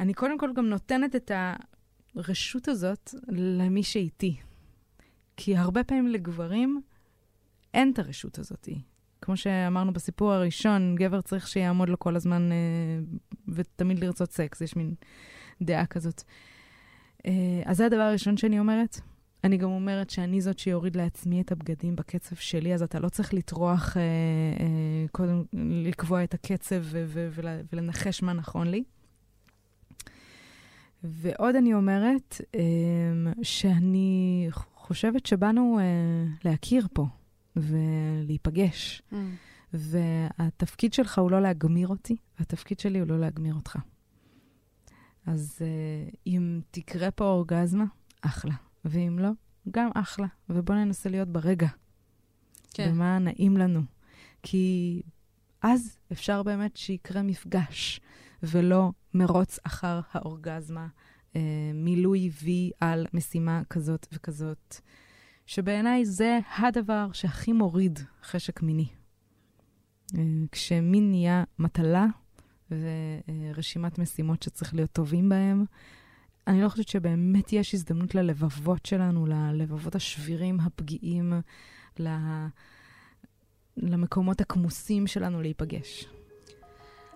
אני 0.00 0.14
קודם 0.14 0.38
כל 0.38 0.52
גם 0.52 0.66
נותנת 0.66 1.16
את 1.16 1.30
הרשות 2.14 2.68
הזאת 2.68 3.14
למי 3.28 3.82
שאיתי. 3.82 4.36
כי 5.36 5.56
הרבה 5.56 5.84
פעמים 5.84 6.06
לגברים 6.08 6.80
אין 7.74 7.92
את 7.92 7.98
הרשות 7.98 8.38
הזאת. 8.38 8.68
כמו 9.26 9.36
שאמרנו 9.36 9.92
בסיפור 9.92 10.32
הראשון, 10.32 10.94
גבר 10.94 11.20
צריך 11.20 11.48
שיעמוד 11.48 11.88
לו 11.88 11.98
כל 11.98 12.16
הזמן 12.16 12.52
אה, 12.52 12.56
ותמיד 13.48 13.98
לרצות 13.98 14.32
סקס, 14.32 14.60
יש 14.60 14.76
מין 14.76 14.94
דעה 15.62 15.86
כזאת. 15.86 16.22
אה, 17.26 17.32
אז 17.64 17.76
זה 17.76 17.86
הדבר 17.86 18.00
הראשון 18.00 18.36
שאני 18.36 18.58
אומרת. 18.58 19.00
אני 19.44 19.56
גם 19.56 19.70
אומרת 19.70 20.10
שאני 20.10 20.40
זאת 20.40 20.58
שיוריד 20.58 20.96
לעצמי 20.96 21.40
את 21.40 21.52
הבגדים 21.52 21.96
בקצב 21.96 22.36
שלי, 22.36 22.74
אז 22.74 22.82
אתה 22.82 23.00
לא 23.00 23.08
צריך 23.08 23.34
לטרוח 23.34 23.96
אה, 23.96 24.02
אה, 24.60 25.08
קודם, 25.12 25.42
לקבוע 25.84 26.24
את 26.24 26.34
הקצב 26.34 26.82
ולנחש 27.72 28.22
מה 28.22 28.32
נכון 28.32 28.66
לי. 28.66 28.84
ועוד 31.04 31.56
אני 31.56 31.74
אומרת 31.74 32.40
אמ, 32.54 33.32
שאני 33.42 34.48
חושבת 34.74 35.26
שבאנו 35.26 35.78
אה, 35.78 35.84
להכיר 36.44 36.86
פה 36.92 37.06
ולהיפגש. 37.56 39.02
Mm. 39.12 39.14
והתפקיד 39.72 40.92
שלך 40.92 41.18
הוא 41.18 41.30
לא 41.30 41.40
להגמיר 41.40 41.88
אותי, 41.88 42.16
והתפקיד 42.38 42.80
שלי 42.80 42.98
הוא 42.98 43.08
לא 43.08 43.20
להגמיר 43.20 43.54
אותך. 43.54 43.78
אז 45.26 45.58
uh, 45.58 46.16
אם 46.26 46.60
תקרה 46.70 47.10
פה 47.10 47.24
אורגזמה, 47.24 47.84
אחלה. 48.20 48.54
ואם 48.84 49.18
לא, 49.18 49.30
גם 49.70 49.90
אחלה. 49.94 50.26
ובואו 50.48 50.78
ננסה 50.78 51.08
להיות 51.08 51.28
ברגע. 51.28 51.68
כן. 52.74 52.90
במה 52.90 53.18
נעים 53.18 53.56
לנו. 53.56 53.82
כי 54.42 55.02
אז 55.62 55.98
אפשר 56.12 56.42
באמת 56.42 56.76
שיקרה 56.76 57.22
מפגש, 57.22 58.00
ולא 58.42 58.90
מרוץ 59.14 59.58
אחר 59.62 60.00
האורגזמה, 60.12 60.86
אה, 61.36 61.40
מילוי 61.74 62.30
וי 62.42 62.70
על 62.80 63.06
משימה 63.14 63.62
כזאת 63.70 64.06
וכזאת, 64.12 64.80
שבעיניי 65.46 66.04
זה 66.04 66.38
הדבר 66.58 67.12
שהכי 67.12 67.52
מוריד 67.52 67.98
חשק 68.22 68.62
מיני. 68.62 68.88
אה, 70.14 70.22
כשמין 70.52 71.10
נהיה 71.10 71.44
מטלה 71.58 72.06
ורשימת 72.70 73.98
משימות 73.98 74.42
שצריך 74.42 74.74
להיות 74.74 74.92
טובים 74.92 75.28
בהם, 75.28 75.64
אני 76.46 76.62
לא 76.62 76.68
חושבת 76.68 76.88
שבאמת 76.88 77.52
יש 77.52 77.74
הזדמנות 77.74 78.14
ללבבות 78.14 78.86
שלנו, 78.86 79.26
ללבבות 79.26 79.94
השבירים, 79.94 80.60
הפגיעים, 80.60 81.32
למקומות 83.76 84.40
הכמוסים 84.40 85.06
שלנו 85.06 85.42
להיפגש. 85.42 86.08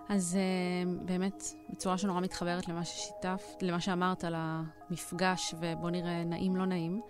אז 0.09 0.37
uh, 0.37 1.05
באמת, 1.05 1.43
בצורה 1.69 1.97
שנורא 1.97 2.21
מתחברת 2.21 2.67
למה 2.67 2.85
ששיתפת, 2.85 3.61
למה 3.63 3.79
שאמרת 3.79 4.23
על 4.23 4.33
המפגש, 4.37 5.55
ובוא 5.59 5.89
נראה 5.89 6.23
נעים 6.23 6.55
לא 6.55 6.65
נעים, 6.65 7.01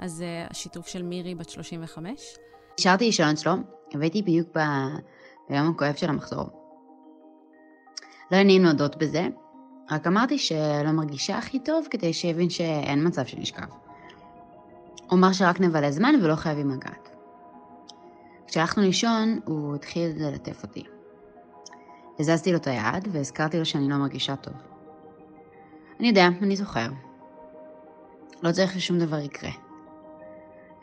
אז 0.00 0.20
uh, 0.20 0.50
השיתוף 0.50 0.86
של 0.86 1.02
מירי 1.02 1.34
בת 1.34 1.48
35. 1.48 2.36
נשארתי 2.78 3.04
לישון 3.04 3.28
אצלו, 3.28 3.52
הבאתי 3.94 4.22
בדיוק 4.22 4.48
ב... 4.54 4.60
ביום 5.48 5.70
הכואב 5.70 5.94
של 5.94 6.08
המחזור. 6.08 6.44
לא 8.30 8.36
היה 8.36 8.44
נעים 8.44 8.64
להודות 8.64 8.96
בזה, 8.96 9.28
רק 9.90 10.06
אמרתי 10.06 10.38
שלא 10.38 10.90
מרגישה 10.92 11.38
הכי 11.38 11.58
טוב 11.58 11.86
כדי 11.90 12.12
שיבין 12.12 12.50
שאין 12.50 13.06
מצב 13.06 13.26
שנשכב. 13.26 13.66
הוא 15.08 15.18
אמר 15.18 15.32
שרק 15.32 15.60
נבלה 15.60 15.90
זמן 15.90 16.14
ולא 16.22 16.34
חייבים 16.34 16.70
לגעת. 16.70 17.08
כשהלכנו 18.46 18.82
לישון, 18.82 19.40
הוא 19.44 19.74
התחיל 19.74 20.10
ללטף 20.16 20.62
אותי. 20.62 20.84
הזזתי 22.18 22.52
לו 22.52 22.58
את 22.58 22.66
היד 22.66 23.08
והזכרתי 23.12 23.58
לו 23.58 23.64
שאני 23.64 23.88
לא 23.88 23.96
מרגישה 23.96 24.36
טוב. 24.36 24.54
אני 26.00 26.08
יודע, 26.08 26.26
אני 26.42 26.56
זוכר. 26.56 26.88
לא 28.42 28.52
צריך 28.52 28.72
ששום 28.72 28.98
דבר 28.98 29.18
יקרה. 29.18 29.50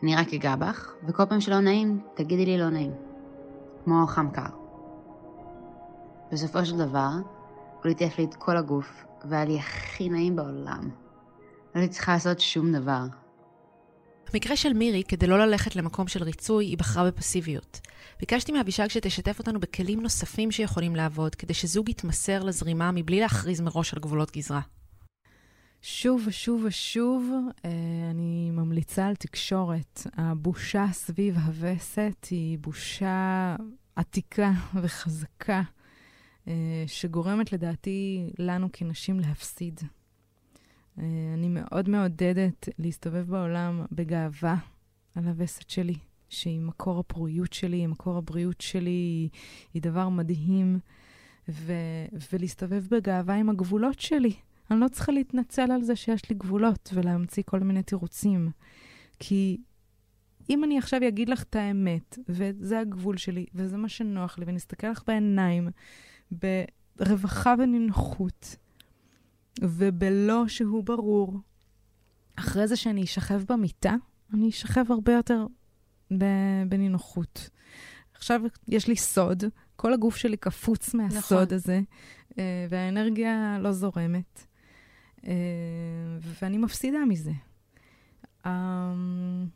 אני 0.02 0.16
רק 0.16 0.34
אגע 0.34 0.56
בך, 0.56 0.92
וכל 1.06 1.26
פעם 1.28 1.40
שלא 1.40 1.60
נעים, 1.60 2.00
תגידי 2.14 2.46
לי 2.46 2.58
לא 2.58 2.70
נעים. 2.70 2.92
כמו 3.84 4.06
חם 4.06 4.30
קר. 4.30 4.50
בסופו 6.32 6.66
של 6.66 6.76
דבר, 6.76 7.10
הוא 7.76 7.82
ליטף 7.84 8.18
לי 8.18 8.24
את 8.24 8.34
כל 8.34 8.56
הגוף, 8.56 9.04
והיה 9.24 9.44
לי 9.44 9.58
הכי 9.58 10.08
נעים 10.08 10.36
בעולם. 10.36 10.90
לא 11.74 11.80
הייתי 11.80 11.94
צריכה 11.94 12.12
לעשות 12.12 12.40
שום 12.40 12.72
דבר. 12.72 13.02
במקרה 14.32 14.56
של 14.56 14.72
מירי, 14.72 15.02
כדי 15.08 15.26
לא 15.26 15.38
ללכת 15.38 15.76
למקום 15.76 16.08
של 16.08 16.22
ריצוי, 16.22 16.64
היא 16.64 16.78
בחרה 16.78 17.10
בפסיביות. 17.10 17.80
ביקשתי 18.20 18.52
מאבישג 18.52 18.88
שתשתף 18.88 19.38
אותנו 19.38 19.60
בכלים 19.60 20.00
נוספים 20.00 20.50
שיכולים 20.50 20.96
לעבוד, 20.96 21.34
כדי 21.34 21.54
שזוג 21.54 21.88
יתמסר 21.88 22.44
לזרימה 22.44 22.92
מבלי 22.92 23.20
להכריז 23.20 23.60
מראש 23.60 23.94
על 23.94 24.00
גבולות 24.00 24.36
גזרה. 24.36 24.60
שוב 25.82 26.22
ושוב 26.26 26.62
ושוב, 26.64 27.30
אה, 27.64 27.70
אני 28.10 28.50
ממליצה 28.50 29.06
על 29.06 29.14
תקשורת. 29.14 30.06
הבושה 30.16 30.86
סביב 30.92 31.36
הווסת 31.36 32.26
היא 32.30 32.58
בושה 32.58 33.56
עתיקה 33.96 34.52
וחזקה, 34.82 35.62
אה, 36.48 36.84
שגורמת 36.86 37.52
לדעתי 37.52 38.30
לנו 38.38 38.68
כנשים 38.72 39.20
להפסיד. 39.20 39.80
אה, 40.98 41.04
אני 41.34 41.48
מאוד 41.48 41.88
מעודדת 41.88 42.68
להסתובב 42.78 43.30
בעולם 43.30 43.84
בגאווה 43.92 44.56
על 45.14 45.24
הווסת 45.24 45.70
שלי, 45.70 45.96
שהיא 46.28 46.60
מקור 46.60 46.98
הפוריות 46.98 47.52
שלי, 47.52 47.86
מקור 47.86 48.16
הבריאות 48.16 48.60
שלי, 48.60 49.28
היא, 49.74 49.82
דבר 49.82 50.08
מדהים, 50.08 50.78
ו, 51.48 51.72
ולהסתובב 52.32 52.84
בגאווה 52.90 53.34
עם 53.34 53.50
הגבולות 53.50 54.00
שלי. 54.00 54.32
אני 54.70 54.80
לא 54.80 54.88
צריכה 54.88 55.12
להתנצל 55.12 55.72
על 55.72 55.82
זה 55.82 55.96
שיש 55.96 56.30
לי 56.30 56.36
גבולות 56.36 56.90
ולהמציא 56.94 57.42
כל 57.46 57.60
מיני 57.60 57.82
תירוצים. 57.82 58.50
כי 59.18 59.58
אם 60.50 60.64
אני 60.64 60.78
עכשיו 60.78 61.00
אגיד 61.08 61.28
לך 61.28 61.42
את 61.42 61.56
האמת, 61.56 62.18
וזה 62.28 62.78
הגבול 62.78 63.16
שלי, 63.16 63.46
וזה 63.54 63.76
מה 63.76 63.88
שנוח 63.88 64.38
לי, 64.38 64.44
ונסתכל 64.48 64.86
לך 64.86 65.02
בעיניים, 65.06 65.68
ברווחה 66.30 67.54
ונינוחות, 67.58 68.56
ובלא 69.60 70.48
שהוא 70.48 70.84
ברור. 70.84 71.40
אחרי 72.36 72.68
זה 72.68 72.76
שאני 72.76 73.04
אשכב 73.04 73.42
במיטה, 73.48 73.94
אני 74.34 74.48
אשכב 74.48 74.84
הרבה 74.92 75.12
יותר 75.12 75.46
בנינוחות. 76.68 77.50
עכשיו 78.14 78.40
יש 78.68 78.88
לי 78.88 78.96
סוד, 78.96 79.44
כל 79.76 79.92
הגוף 79.92 80.16
שלי 80.16 80.36
קפוץ 80.36 80.94
מהסוד 80.94 81.18
נכון. 81.18 81.54
הזה, 81.54 81.80
אה, 82.38 82.66
והאנרגיה 82.70 83.58
לא 83.60 83.72
זורמת, 83.72 84.46
ואני 86.20 86.58
מפסידה 86.58 86.98
מזה. 87.08 87.32
אמ, 88.46 89.46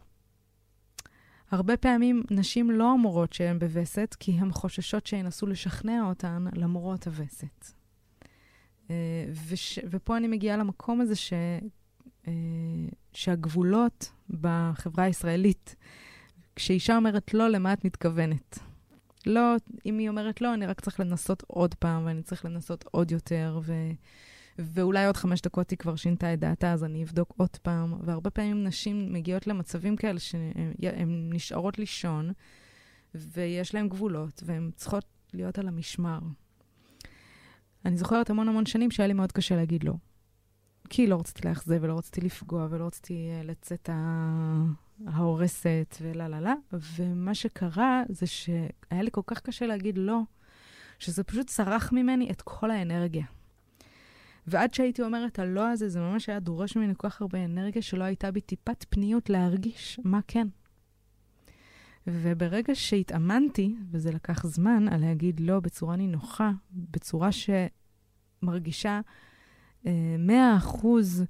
הרבה 1.51 1.77
פעמים 1.77 2.23
נשים 2.31 2.71
לא 2.71 2.95
אמורות 2.95 3.33
שהן 3.33 3.59
בווסת, 3.59 4.17
כי 4.21 4.33
הן 4.33 4.53
חוששות 4.53 5.07
שינסו 5.07 5.47
לשכנע 5.47 6.03
אותן 6.09 6.45
למרות 6.53 7.07
הווסת. 7.07 7.73
אה, 8.91 8.95
וש, 9.49 9.79
ופה 9.91 10.17
אני 10.17 10.29
מגיעה 10.29 10.57
למקום 10.57 11.01
הזה 11.01 11.17
ש, 11.17 11.33
אה, 12.29 12.33
שהגבולות 13.13 14.13
בחברה 14.41 15.05
הישראלית, 15.05 15.77
כשאישה 16.57 16.97
אומרת 16.97 17.35
לא, 17.35 17.49
למה 17.49 17.73
את 17.73 17.85
מתכוונת? 17.85 18.59
לא, 19.27 19.57
אם 19.87 19.99
היא 19.99 20.09
אומרת 20.09 20.41
לא, 20.41 20.55
אני 20.55 20.67
רק 20.67 20.81
צריך 20.81 21.01
לנסות 21.01 21.43
עוד 21.47 21.75
פעם, 21.75 22.07
ואני 22.07 22.23
צריך 22.23 22.45
לנסות 22.45 22.85
עוד 22.91 23.11
יותר, 23.11 23.61
ו, 23.63 23.73
ואולי 24.65 25.07
עוד 25.07 25.17
חמש 25.17 25.41
דקות 25.41 25.71
היא 25.71 25.79
כבר 25.79 25.97
שינתה 25.97 26.35
את 26.35 26.39
דעתה, 26.39 26.73
אז 26.73 26.85
אני 26.85 27.05
אבדוק 27.05 27.35
עוד 27.37 27.57
פעם. 27.63 27.95
והרבה 28.01 28.31
פעמים 28.31 28.65
נשים 28.65 29.13
מגיעות 29.13 29.47
למצבים 29.47 29.97
כאלה 29.97 30.19
שהן 30.19 31.31
נשארות 31.33 31.79
לישון, 31.79 32.33
ויש 33.15 33.75
להן 33.75 33.89
גבולות, 33.89 34.43
והן 34.47 34.71
צריכות 34.77 35.05
להיות 35.35 35.59
על 35.59 35.69
המשמר. 35.69 36.19
אני 37.85 37.97
זוכרת 37.97 38.31
המון 38.31 38.49
המון 38.49 38.67
שנים 38.67 38.91
שהיה 38.91 39.07
לי 39.07 39.13
מאוד 39.13 39.33
קשה 39.33 39.57
להגיד 39.57 39.85
לא. 39.85 39.93
כי 40.89 41.07
לא 41.07 41.21
רציתי 41.21 41.49
לאכזב 41.49 41.79
ולא 41.81 41.99
רציתי 41.99 42.21
לפגוע 42.21 42.67
ולא 42.71 42.87
רציתי 42.87 43.31
uh, 43.41 43.47
לצאת 43.47 43.91
ההורסת 45.07 45.97
ולה 46.01 46.29
לה 46.29 46.41
לה. 46.41 46.55
ומה 46.73 47.35
שקרה 47.35 48.03
זה 48.09 48.27
שהיה 48.27 49.03
לי 49.03 49.11
כל 49.11 49.21
כך 49.27 49.41
קשה 49.41 49.67
להגיד 49.67 49.99
לא, 49.99 50.21
שזה 50.99 51.25
פשוט 51.25 51.47
צרח 51.47 51.93
ממני 51.93 52.31
את 52.31 52.43
כל 52.43 52.71
האנרגיה. 52.71 53.25
ועד 54.47 54.75
שהייתי 54.75 55.03
אומרת 55.03 55.39
הלא 55.39 55.69
הזה, 55.69 55.89
זה 55.89 56.01
ממש 56.01 56.29
היה 56.29 56.41
דורש 56.41 56.77
ממני 56.77 56.95
כל 56.97 57.09
כך 57.09 57.21
הרבה 57.21 57.45
אנרגיה 57.45 57.83
שלא 57.83 58.05
הייתה 58.05 58.31
בי 58.31 58.41
טיפת 58.41 58.85
פניות 58.89 59.31
להרגיש 59.31 60.01
מה 60.05 60.21
כן. 60.29 60.49
וברגע 62.07 62.75
שהתאמנתי, 62.75 63.75
וזה 63.91 64.11
לקח 64.11 64.47
זמן, 64.47 64.89
על 64.89 65.01
להגיד 65.01 65.41
לא 65.41 65.61
בצורה 65.61 65.97
נינוחה, 65.97 66.51
בצורה 66.73 67.29
שמרגישה 68.43 69.01
אה, 69.87 70.17
מאה 70.19 70.57
אחוז 70.57 71.25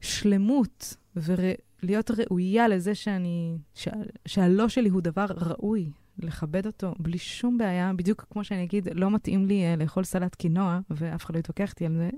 שלמות, 0.00 0.96
ולהיות 1.16 2.10
ראויה 2.10 2.68
לזה 2.68 2.94
שאני, 2.94 3.58
שה, 3.74 3.90
שהלא 4.26 4.68
שלי 4.68 4.88
הוא 4.88 5.00
דבר 5.00 5.26
ראוי, 5.30 5.90
לכבד 6.22 6.66
אותו 6.66 6.94
בלי 6.98 7.18
שום 7.18 7.58
בעיה, 7.58 7.92
בדיוק 7.96 8.26
כמו 8.30 8.44
שאני 8.44 8.64
אגיד, 8.64 8.88
לא 8.94 9.10
מתאים 9.10 9.46
לי 9.46 9.74
uh, 9.74 9.80
לאכול 9.80 10.04
סלט 10.04 10.34
קינוע, 10.34 10.80
ואף 10.90 11.24
אחד 11.24 11.34
לא 11.34 11.38
יתווכח 11.38 11.70
איתי 11.70 11.86
על 11.86 11.96
זה. 11.96 12.10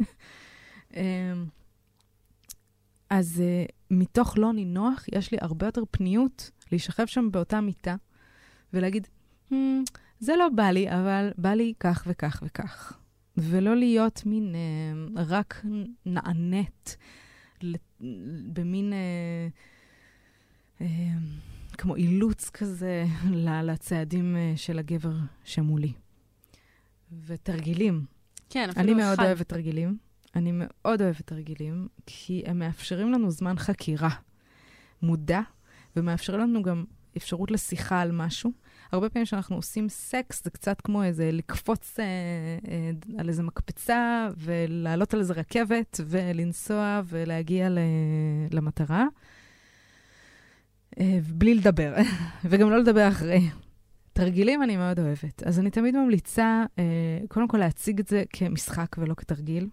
uh, 0.90 0.94
אז 3.10 3.42
uh, 3.42 3.72
מתוך 3.90 4.38
לא 4.38 4.52
נינוח, 4.52 5.04
יש 5.14 5.32
לי 5.32 5.38
הרבה 5.40 5.66
יותר 5.66 5.82
פניות 5.90 6.50
להישכב 6.72 7.06
שם 7.06 7.28
באותה 7.30 7.60
מיטה 7.60 7.96
ולהגיד, 8.72 9.08
hmm, 9.50 9.54
זה 10.18 10.36
לא 10.36 10.48
בא 10.48 10.70
לי, 10.70 10.90
אבל 10.90 11.30
בא 11.38 11.54
לי 11.54 11.72
כך 11.80 12.04
וכך 12.06 12.42
וכך. 12.46 12.98
ולא 13.36 13.76
להיות 13.76 14.22
מין 14.26 14.54
uh, 14.54 15.20
רק 15.20 15.64
נענית 16.06 16.96
במין... 18.52 18.92
Uh, 18.92 20.82
uh, 20.82 20.84
כמו 21.76 21.96
אילוץ 21.96 22.50
כזה 22.50 23.04
לצעדים 23.62 24.36
uh, 24.36 24.58
של 24.58 24.78
הגבר 24.78 25.14
שמולי. 25.44 25.92
ותרגילים. 27.26 28.04
כן, 28.50 28.70
אפילו 28.70 28.72
אחד. 28.72 28.80
אני 28.80 28.94
מאוד 28.94 29.20
אוהבת 29.20 29.48
תרגילים. 29.48 29.96
אני 30.36 30.50
מאוד 30.54 31.02
אוהבת 31.02 31.26
תרגילים, 31.26 31.88
כי 32.06 32.42
הם 32.46 32.58
מאפשרים 32.58 33.12
לנו 33.12 33.30
זמן 33.30 33.58
חקירה 33.58 34.10
מודע, 35.02 35.40
ומאפשרים 35.96 36.40
לנו 36.40 36.62
גם 36.62 36.84
אפשרות 37.16 37.50
לשיחה 37.50 38.00
על 38.00 38.12
משהו. 38.12 38.52
הרבה 38.92 39.08
פעמים 39.08 39.26
כשאנחנו 39.26 39.56
עושים 39.56 39.88
סקס, 39.88 40.44
זה 40.44 40.50
קצת 40.50 40.80
כמו 40.80 41.02
איזה 41.02 41.30
לקפוץ 41.32 42.00
אה, 42.00 42.04
אה, 42.68 42.90
על 43.18 43.28
איזה 43.28 43.42
מקפצה 43.42 44.28
ולעלות 44.36 45.14
על 45.14 45.20
איזה 45.20 45.34
רכבת 45.34 46.00
ולנסוע 46.06 47.00
ולהגיע 47.04 47.68
ל, 47.68 47.78
למטרה, 48.50 49.00
אה, 49.00 49.06
בלי 51.34 51.54
לדבר, 51.54 51.94
וגם 52.50 52.70
לא 52.70 52.78
לדבר 52.78 53.08
אחרי. 53.08 53.48
תרגילים 54.12 54.62
אני 54.62 54.76
מאוד 54.76 54.98
אוהבת. 54.98 55.42
אז 55.42 55.58
אני 55.58 55.70
תמיד 55.70 55.96
ממליצה, 55.96 56.64
אה, 56.78 57.18
קודם 57.28 57.48
כל 57.48 57.58
להציג 57.58 58.00
את 58.00 58.08
זה 58.08 58.22
כמשחק 58.32 58.96
ולא 58.98 59.14
כתרגיל, 59.14 59.68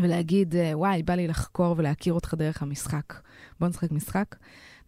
ולהגיד, 0.00 0.56
אה, 0.56 0.70
וואי, 0.74 1.02
בא 1.02 1.14
לי 1.14 1.28
לחקור 1.28 1.74
ולהכיר 1.78 2.12
אותך 2.12 2.34
דרך 2.34 2.62
המשחק. 2.62 3.14
בוא 3.60 3.68
נשחק 3.68 3.90
משחק. 3.90 4.36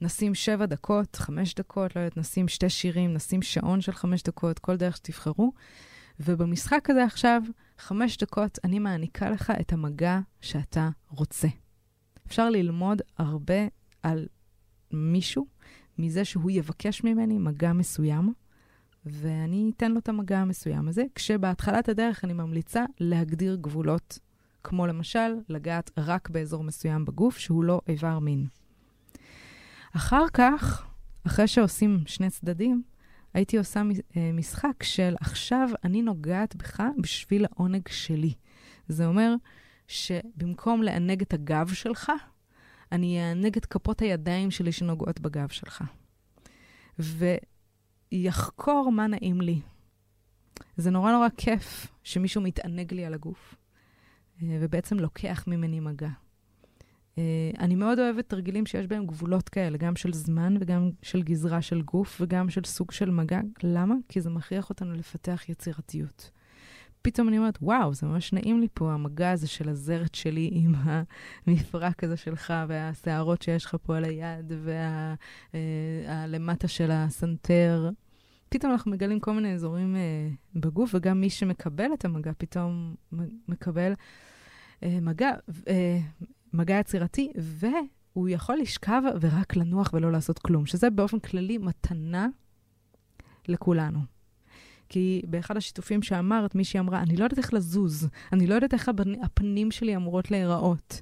נשים 0.00 0.34
שבע 0.34 0.66
דקות, 0.66 1.16
חמש 1.16 1.54
דקות, 1.54 1.96
לא 1.96 2.00
יודעת, 2.00 2.16
נשים 2.16 2.48
שתי 2.48 2.68
שירים, 2.68 3.14
נשים 3.14 3.42
שעון 3.42 3.80
של 3.80 3.92
חמש 3.92 4.22
דקות, 4.22 4.58
כל 4.58 4.76
דרך 4.76 4.96
שתבחרו. 4.96 5.52
ובמשחק 6.20 6.90
הזה 6.90 7.04
עכשיו, 7.04 7.42
חמש 7.78 8.16
דקות, 8.16 8.58
אני 8.64 8.78
מעניקה 8.78 9.30
לך 9.30 9.52
את 9.60 9.72
המגע 9.72 10.20
שאתה 10.40 10.88
רוצה. 11.08 11.48
אפשר 12.26 12.50
ללמוד 12.50 13.02
הרבה 13.18 13.66
על 14.02 14.26
מישהו 14.92 15.46
מזה 15.98 16.24
שהוא 16.24 16.50
יבקש 16.50 17.04
ממני 17.04 17.38
מגע 17.38 17.72
מסוים, 17.72 18.32
ואני 19.06 19.70
אתן 19.76 19.92
לו 19.92 19.98
את 19.98 20.08
המגע 20.08 20.38
המסוים 20.38 20.88
הזה, 20.88 21.04
כשבהתחלת 21.14 21.88
הדרך 21.88 22.24
אני 22.24 22.32
ממליצה 22.32 22.84
להגדיר 23.00 23.56
גבולות, 23.60 24.18
כמו 24.64 24.86
למשל 24.86 25.34
לגעת 25.48 25.90
רק 25.96 26.30
באזור 26.30 26.64
מסוים 26.64 27.04
בגוף 27.04 27.38
שהוא 27.38 27.64
לא 27.64 27.80
איבר 27.88 28.18
מין. 28.18 28.46
אחר 29.96 30.24
כך, 30.32 30.86
אחרי 31.26 31.46
שעושים 31.46 32.02
שני 32.06 32.30
צדדים, 32.30 32.82
הייתי 33.34 33.58
עושה 33.58 33.82
אה, 34.16 34.30
משחק 34.32 34.82
של 34.82 35.14
עכשיו 35.20 35.68
אני 35.84 36.02
נוגעת 36.02 36.56
בך 36.56 36.82
בשביל 36.98 37.44
העונג 37.44 37.88
שלי. 37.88 38.34
זה 38.88 39.06
אומר 39.06 39.34
שבמקום 39.88 40.82
לענג 40.82 41.22
את 41.22 41.34
הגב 41.34 41.68
שלך, 41.72 42.12
אני 42.92 43.20
אענג 43.20 43.56
את 43.56 43.66
כפות 43.66 44.00
הידיים 44.00 44.50
שלי 44.50 44.72
שנוגעות 44.72 45.20
בגב 45.20 45.48
שלך. 45.48 45.84
ויחקור 48.12 48.92
מה 48.92 49.06
נעים 49.06 49.40
לי. 49.40 49.60
זה 50.76 50.90
נורא 50.90 51.12
נורא 51.12 51.28
כיף 51.36 51.86
שמישהו 52.02 52.42
מתענג 52.42 52.94
לי 52.94 53.04
על 53.04 53.14
הגוף, 53.14 53.54
אה, 54.42 54.58
ובעצם 54.60 54.98
לוקח 54.98 55.44
ממני 55.46 55.80
מגע. 55.80 56.08
אה, 57.18 57.50
אני 57.58 57.74
מאוד 57.74 57.98
אוהבת 57.98 58.28
תרגילים 58.28 58.66
שיש 58.66 58.86
בהם 58.86 59.06
גבולות 59.06 59.48
כאלה, 59.48 59.78
גם 59.78 59.96
של 59.96 60.12
זמן 60.12 60.54
וגם 60.60 60.90
של 61.02 61.22
גזרה 61.22 61.62
של 61.62 61.82
גוף 61.82 62.20
וגם 62.20 62.50
של 62.50 62.64
סוג 62.64 62.90
של 62.90 63.10
מגע. 63.10 63.40
למה? 63.62 63.94
כי 64.08 64.20
זה 64.20 64.30
מכריח 64.30 64.70
אותנו 64.70 64.92
לפתח 64.92 65.48
יצירתיות. 65.48 66.30
פתאום 67.02 67.28
אני 67.28 67.38
אומרת, 67.38 67.58
וואו, 67.62 67.94
זה 67.94 68.06
ממש 68.06 68.32
נעים 68.32 68.60
לי 68.60 68.68
פה, 68.74 68.92
המגע 68.92 69.30
הזה 69.30 69.46
של 69.48 69.68
הזרת 69.68 70.14
שלי 70.14 70.50
עם 70.52 70.74
המפרק 71.46 72.04
הזה 72.04 72.16
שלך, 72.16 72.54
והשערות 72.68 73.42
שיש 73.42 73.64
לך 73.64 73.76
פה 73.82 73.96
על 73.96 74.04
היד, 74.04 74.52
והלמטה 75.54 76.64
אה, 76.64 76.68
של 76.68 76.90
הסנטר. 76.90 77.90
פתאום 78.48 78.72
אנחנו 78.72 78.90
מגלים 78.90 79.20
כל 79.20 79.32
מיני 79.32 79.54
אזורים 79.54 79.96
אה, 79.96 80.28
בגוף, 80.54 80.90
וגם 80.94 81.20
מי 81.20 81.30
שמקבל 81.30 81.94
את 81.94 82.04
המגע 82.04 82.32
פתאום 82.38 82.94
מקבל 83.48 83.92
אה, 84.82 84.98
מגע, 85.02 85.30
אה, 85.68 85.98
מגע 86.52 86.78
יצירתי, 86.78 87.32
והוא 87.36 88.28
יכול 88.28 88.56
לשכב 88.56 89.02
ורק 89.20 89.56
לנוח 89.56 89.90
ולא 89.94 90.12
לעשות 90.12 90.38
כלום, 90.38 90.66
שזה 90.66 90.90
באופן 90.90 91.18
כללי 91.18 91.58
מתנה 91.58 92.28
לכולנו. 93.48 94.19
כי 94.90 95.22
באחד 95.26 95.56
השיתופים 95.56 96.02
שאמרת, 96.02 96.54
מישהי 96.54 96.80
אמרה, 96.80 97.00
אני 97.02 97.16
לא 97.16 97.24
יודעת 97.24 97.38
איך 97.38 97.54
לזוז, 97.54 98.08
אני 98.32 98.46
לא 98.46 98.54
יודעת 98.54 98.74
איך 98.74 98.90
הפנים 99.22 99.70
שלי 99.70 99.96
אמורות 99.96 100.30
להיראות. 100.30 101.00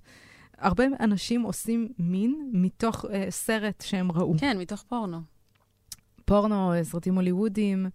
הרבה 0.58 0.84
אנשים 1.00 1.42
עושים 1.42 1.88
מין 1.98 2.50
מתוך 2.52 3.04
uh, 3.04 3.08
סרט 3.30 3.84
שהם 3.86 4.12
ראו. 4.12 4.34
כן, 4.38 4.58
מתוך 4.58 4.82
פורנו. 4.82 5.20
פורנו, 6.24 6.72
סרטים 6.82 7.14
הוליוודיים. 7.14 7.86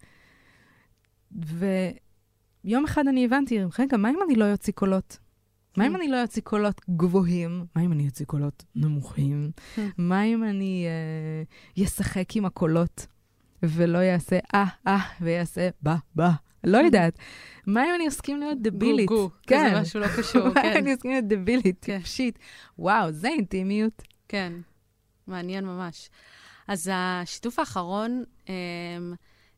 ויום 1.31 2.83
אחד 2.85 3.07
אני 3.07 3.25
הבנתי, 3.25 3.59
רגע, 3.79 3.97
מה 3.97 4.09
אם 4.09 4.19
אני 4.25 4.35
לא 4.35 4.51
אוציא 4.51 4.73
קולות? 4.73 5.17
מה 5.77 5.87
אם 5.87 5.89
כן. 5.89 5.95
אני 5.95 6.07
לא 6.07 6.21
אוציא 6.21 6.41
קולות 6.41 6.81
גבוהים? 6.89 7.65
מה 7.75 7.81
אם 7.81 7.91
אני 7.91 8.07
אוציא 8.07 8.25
קולות 8.25 8.63
נמוכים? 8.75 9.51
כן. 9.75 9.89
מה 9.97 10.23
אם 10.23 10.43
אני 10.43 10.85
אשחק 11.83 12.31
uh, 12.31 12.33
עם 12.35 12.45
הקולות 12.45 13.07
ולא 13.63 13.97
יעשה 13.97 14.39
אה, 14.55 14.65
אה, 14.87 14.97
ויעשה 15.21 15.69
בה, 15.81 15.95
בה. 16.15 16.31
לא 16.63 16.77
יודעת. 16.77 17.19
מה 17.67 17.85
אם 17.85 17.89
אני 17.95 18.07
אסכים 18.07 18.39
להיות 18.39 18.57
דבילית? 18.61 19.07
גו, 19.07 19.15
גו, 19.15 19.29
כן. 19.47 19.69
כזה 19.71 19.81
משהו 19.81 19.99
לא 19.99 20.07
קשור, 20.07 20.41
כן. 20.41 20.53
מה 20.63 20.71
אם 20.71 20.77
אני 20.77 20.93
אסכים 20.93 21.11
להיות 21.11 21.25
דבילית, 21.27 21.79
טיפשית? 21.79 22.37
כן. 22.37 22.43
וואו, 22.79 23.11
זה 23.11 23.27
אינטימיות. 23.27 24.01
כן, 24.27 24.53
מעניין 25.27 25.65
ממש. 25.65 26.09
אז 26.67 26.89
השיתוף 26.93 27.59
האחרון, 27.59 28.23
אמ, 28.49 28.53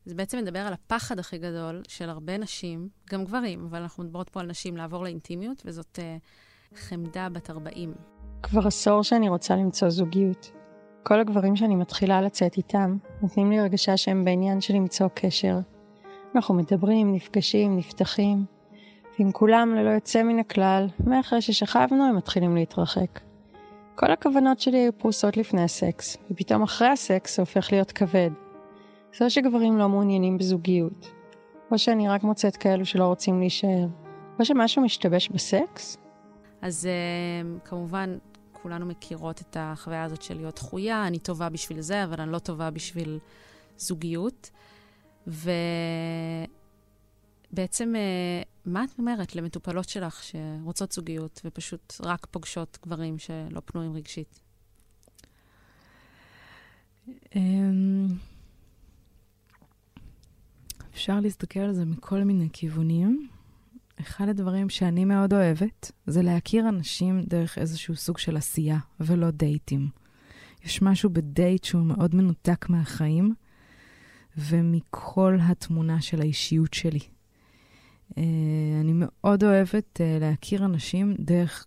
זה 0.04 0.14
בעצם 0.14 0.38
מדבר 0.38 0.58
על 0.58 0.72
הפחד 0.72 1.18
הכי 1.18 1.38
גדול 1.38 1.82
של 1.88 2.08
הרבה 2.08 2.38
נשים, 2.38 2.88
גם 3.10 3.24
גברים, 3.24 3.66
אבל 3.70 3.82
אנחנו 3.82 4.04
מדברות 4.04 4.28
פה 4.28 4.40
על 4.40 4.46
נשים 4.46 4.76
לעבור 4.76 5.04
לאינטימיות, 5.04 5.62
וזאת 5.64 5.98
uh, 5.98 6.78
חמדה 6.78 7.28
בת 7.28 7.50
40. 7.50 7.94
כבר 8.42 8.66
עשור 8.66 9.02
שאני 9.02 9.28
רוצה 9.28 9.56
למצוא 9.56 9.90
זוגיות. 9.90 10.50
כל 11.08 11.20
הגברים 11.20 11.56
שאני 11.56 11.74
מתחילה 11.76 12.22
לצאת 12.22 12.56
איתם, 12.56 12.96
נותנים 13.22 13.50
לי 13.50 13.58
הרגשה 13.58 13.96
שהם 13.96 14.24
בעניין 14.24 14.60
של 14.60 14.74
למצוא 14.74 15.08
קשר. 15.14 15.58
אנחנו 16.34 16.54
מדברים, 16.54 17.12
נפגשים, 17.12 17.76
נפתחים, 17.76 18.44
ועם 19.18 19.32
כולם 19.32 19.74
ללא 19.74 19.90
יוצא 19.90 20.22
מן 20.22 20.38
הכלל, 20.38 20.86
מאחרי 21.06 21.40
ששכבנו 21.40 22.04
הם 22.04 22.16
מתחילים 22.16 22.56
להתרחק. 22.56 23.20
כל 23.94 24.10
הכוונות 24.10 24.60
שלי 24.60 24.78
היו 24.78 24.98
פרוסות 24.98 25.36
לפני 25.36 25.62
הסקס, 25.62 26.16
ופתאום 26.30 26.62
אחרי 26.62 26.88
הסקס 26.88 27.36
זה 27.36 27.42
הופך 27.42 27.72
להיות 27.72 27.92
כבד. 27.92 28.30
זה 29.18 29.24
או 29.24 29.30
שגברים 29.30 29.78
לא 29.78 29.88
מעוניינים 29.88 30.38
בזוגיות, 30.38 31.10
או 31.70 31.78
שאני 31.78 32.08
רק 32.08 32.22
מוצאת 32.22 32.56
כאלו 32.56 32.84
שלא 32.84 33.04
רוצים 33.04 33.40
להישאר, 33.40 33.86
או 34.38 34.44
שמשהו 34.44 34.82
משתבש 34.82 35.28
בסקס. 35.28 35.98
אז 36.62 36.88
uh, 36.88 37.68
כמובן, 37.68 38.16
כולנו 38.66 38.86
מכירות 38.86 39.40
את 39.40 39.56
החוויה 39.60 40.04
הזאת 40.04 40.22
של 40.22 40.34
להיות 40.34 40.54
דחויה, 40.54 41.06
אני 41.06 41.18
טובה 41.18 41.48
בשביל 41.48 41.80
זה, 41.80 42.04
אבל 42.04 42.20
אני 42.20 42.32
לא 42.32 42.38
טובה 42.38 42.70
בשביל 42.70 43.18
זוגיות. 43.78 44.50
ובעצם, 45.26 45.56
אה, 47.96 48.42
מה 48.64 48.84
את 48.84 48.98
אומרת 48.98 49.36
למטופלות 49.36 49.88
שלך 49.88 50.22
שרוצות 50.22 50.92
זוגיות 50.92 51.40
ופשוט 51.44 51.94
רק 52.00 52.26
פוגשות 52.30 52.78
גברים 52.82 53.18
שלא 53.18 53.60
פנויים 53.64 53.92
רגשית? 53.92 54.40
אמ, 57.36 58.06
אפשר 60.94 61.20
להסתכל 61.20 61.60
על 61.60 61.72
זה 61.72 61.84
מכל 61.84 62.24
מיני 62.24 62.48
כיוונים. 62.52 63.28
אחד 64.00 64.28
הדברים 64.28 64.68
שאני 64.68 65.04
מאוד 65.04 65.34
אוהבת 65.34 65.92
זה 66.06 66.22
להכיר 66.22 66.68
אנשים 66.68 67.22
דרך 67.22 67.58
איזשהו 67.58 67.96
סוג 67.96 68.18
של 68.18 68.36
עשייה, 68.36 68.78
ולא 69.00 69.30
דייטים. 69.30 69.88
יש 70.64 70.82
משהו 70.82 71.10
בדייט 71.10 71.64
שהוא 71.64 71.82
מאוד 71.82 72.14
מנותק 72.14 72.66
מהחיים 72.68 73.34
ומכל 74.36 75.38
התמונה 75.42 76.00
של 76.00 76.20
האישיות 76.20 76.74
שלי. 76.74 77.00
Uh, 78.10 78.18
אני 78.80 78.92
מאוד 78.94 79.44
אוהבת 79.44 80.00
uh, 80.00 80.20
להכיר 80.20 80.64
אנשים 80.64 81.14
דרך, 81.18 81.66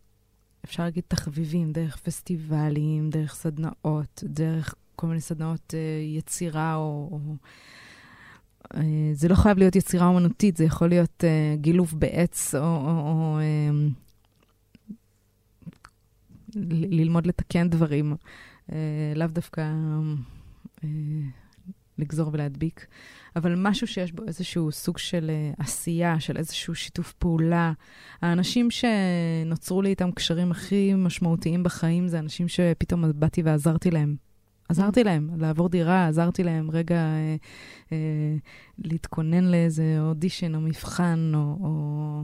אפשר 0.65 0.83
להגיד 0.83 1.03
תחביבים, 1.07 1.71
דרך 1.71 1.97
פסטיבלים, 1.97 3.09
דרך 3.09 3.35
סדנאות, 3.35 4.23
דרך 4.23 4.75
כל 4.95 5.07
מיני 5.07 5.21
סדנאות 5.21 5.73
uh, 5.73 6.17
יצירה 6.17 6.75
או... 6.75 7.09
או 7.11 7.19
זה 9.13 9.27
לא 9.27 9.35
חייב 9.35 9.57
להיות 9.57 9.75
יצירה 9.75 10.07
אומנותית, 10.07 10.57
זה 10.57 10.63
יכול 10.63 10.89
להיות 10.89 11.23
uh, 11.23 11.57
גילוף 11.61 11.93
בעץ 11.93 12.55
או, 12.55 12.61
או, 12.61 12.89
או 12.89 13.39
um, 13.39 13.93
ללמוד 16.89 17.27
לתקן 17.27 17.69
דברים, 17.69 18.15
לאו 19.15 19.27
דווקא 19.27 19.71
לגזור 21.97 22.29
ולהדביק, 22.33 22.87
אבל 23.35 23.55
משהו 23.57 23.87
שיש 23.87 24.11
בו 24.11 24.23
איזשהו 24.27 24.71
סוג 24.71 24.97
של 24.97 25.31
עשייה, 25.57 26.19
של 26.19 26.37
איזשהו 26.37 26.75
שיתוף 26.75 27.13
פעולה. 27.13 27.73
האנשים 28.21 28.67
שנוצרו 28.71 29.81
לי 29.81 29.89
איתם 29.89 30.11
קשרים 30.11 30.51
הכי 30.51 30.93
משמעותיים 30.93 31.63
בחיים 31.63 32.07
זה 32.07 32.19
אנשים 32.19 32.47
שפתאום 32.47 33.03
באתי 33.15 33.41
ועזרתי 33.41 33.91
להם. 33.91 34.28
עזרתי 34.69 35.03
להם 35.03 35.29
לעבור 35.37 35.69
דירה, 35.69 36.07
עזרתי 36.07 36.43
להם 36.43 36.71
רגע 36.71 36.95
אה, 36.95 37.35
אה, 37.91 37.97
להתכונן 38.77 39.43
לאיזה 39.43 39.97
אודישן 39.99 40.55
או 40.55 40.61
מבחן, 40.61 41.31
או, 41.35 41.39
או, 41.39 42.23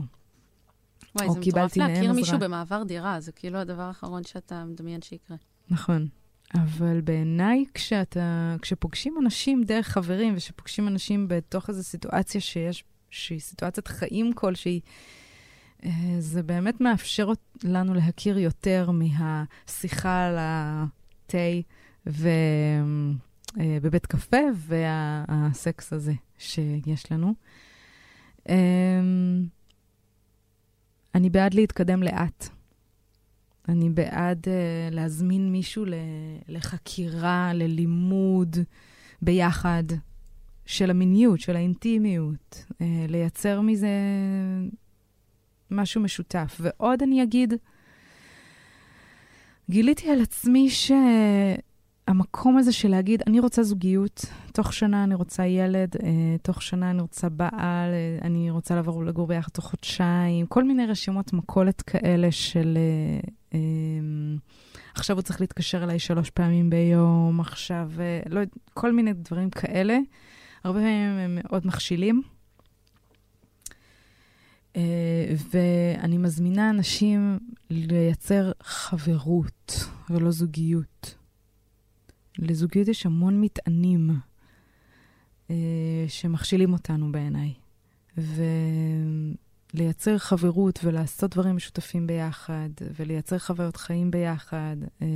וואי, 1.16 1.28
או 1.28 1.32
זה 1.32 1.40
מטורף 1.40 1.76
להכיר 1.76 2.12
מישהו 2.12 2.38
במעבר 2.38 2.82
דירה, 2.82 3.20
זה 3.20 3.32
כאילו 3.32 3.58
הדבר 3.58 3.82
האחרון 3.82 4.24
שאתה 4.24 4.64
מדמיין 4.64 5.02
שיקרה. 5.02 5.36
נכון. 5.70 6.08
אבל 6.54 7.00
בעיניי, 7.00 7.64
כשאתה, 7.74 8.56
כשפוגשים 8.62 9.14
אנשים 9.22 9.62
דרך 9.64 9.88
חברים, 9.88 10.34
ושפוגשים 10.36 10.88
אנשים 10.88 11.28
בתוך 11.28 11.68
איזו 11.68 11.82
סיטואציה 11.82 12.40
שיש, 12.40 12.84
שהיא 13.10 13.40
סיטואציית 13.40 13.88
חיים 13.88 14.32
כלשהי, 14.32 14.80
אה, 15.84 15.90
זה 16.18 16.42
באמת 16.42 16.80
מאפשר 16.80 17.28
לנו 17.64 17.94
להכיר 17.94 18.38
יותר 18.38 18.90
מהשיחה 18.90 20.26
על 20.26 20.36
התה. 20.38 21.38
ו... 22.06 22.28
אה, 23.60 23.78
קפה, 24.06 24.36
והסקס 24.54 25.92
הזה 25.92 26.12
שיש 26.38 27.12
לנו. 27.12 27.34
אה, 28.48 29.00
אני 31.14 31.30
בעד 31.30 31.54
להתקדם 31.54 32.02
לאט. 32.02 32.48
אני 33.68 33.90
בעד 33.90 34.44
uh, 34.44 34.94
להזמין 34.94 35.52
מישהו 35.52 35.84
לחקירה, 36.48 37.50
ללימוד 37.54 38.56
ביחד 39.22 39.84
של 40.66 40.90
המיניות, 40.90 41.40
של 41.40 41.56
האינטימיות, 41.56 42.64
uh, 42.72 42.74
לייצר 43.08 43.60
מזה 43.60 43.88
משהו 45.70 46.00
משותף. 46.00 46.56
ועוד 46.60 47.02
אני 47.02 47.22
אגיד, 47.22 47.54
גיליתי 49.70 50.10
על 50.10 50.20
עצמי 50.20 50.70
שהמקום 52.06 52.58
הזה 52.58 52.72
של 52.72 52.88
להגיד, 52.88 53.22
אני 53.26 53.40
רוצה 53.40 53.62
זוגיות, 53.62 54.24
תוך 54.52 54.72
שנה 54.72 55.04
אני 55.04 55.14
רוצה 55.14 55.46
ילד, 55.46 55.96
אה, 56.02 56.36
תוך 56.42 56.62
שנה 56.62 56.90
אני 56.90 57.00
רוצה 57.02 57.28
בעל, 57.28 57.90
אה, 57.92 58.18
אני 58.22 58.50
רוצה 58.50 58.74
לעבור 58.74 59.04
לגור 59.04 59.26
ביחד 59.26 59.50
תוך 59.50 59.64
חודשיים, 59.64 60.46
כל 60.46 60.64
מיני 60.64 60.86
רשימות 60.86 61.32
מכולת 61.32 61.82
כאלה 61.82 62.32
של... 62.32 62.78
אה, 62.78 63.28
אה, 63.54 63.58
עכשיו 64.94 65.16
הוא 65.16 65.22
צריך 65.22 65.40
להתקשר 65.40 65.84
אליי 65.84 65.98
שלוש 65.98 66.30
פעמים 66.30 66.70
ביום, 66.70 67.40
עכשיו, 67.40 67.90
אה, 68.00 68.20
לא, 68.28 68.40
כל 68.74 68.92
מיני 68.92 69.12
דברים 69.12 69.50
כאלה. 69.50 69.98
הרבה 70.64 70.78
פעמים 70.78 71.18
הם 71.18 71.38
מאוד 71.44 71.66
מכשילים. 71.66 72.22
אה, 74.76 75.34
ואני 75.50 76.18
מזמינה 76.18 76.70
אנשים 76.70 77.38
לייצר 77.70 78.52
חברות 78.62 79.88
ולא 80.10 80.30
זוגיות. 80.30 81.25
לזוגיות 82.38 82.88
יש 82.88 83.06
המון 83.06 83.40
מטענים 83.40 84.10
אה, 85.50 86.04
שמכשילים 86.08 86.72
אותנו 86.72 87.12
בעיניי. 87.12 87.54
ולייצר 89.74 90.18
חברות 90.18 90.78
ולעשות 90.84 91.30
דברים 91.30 91.56
משותפים 91.56 92.06
ביחד, 92.06 92.68
ולייצר 92.80 93.38
חוויות 93.38 93.76
חיים 93.76 94.10
ביחד, 94.10 94.76
אה, 95.02 95.06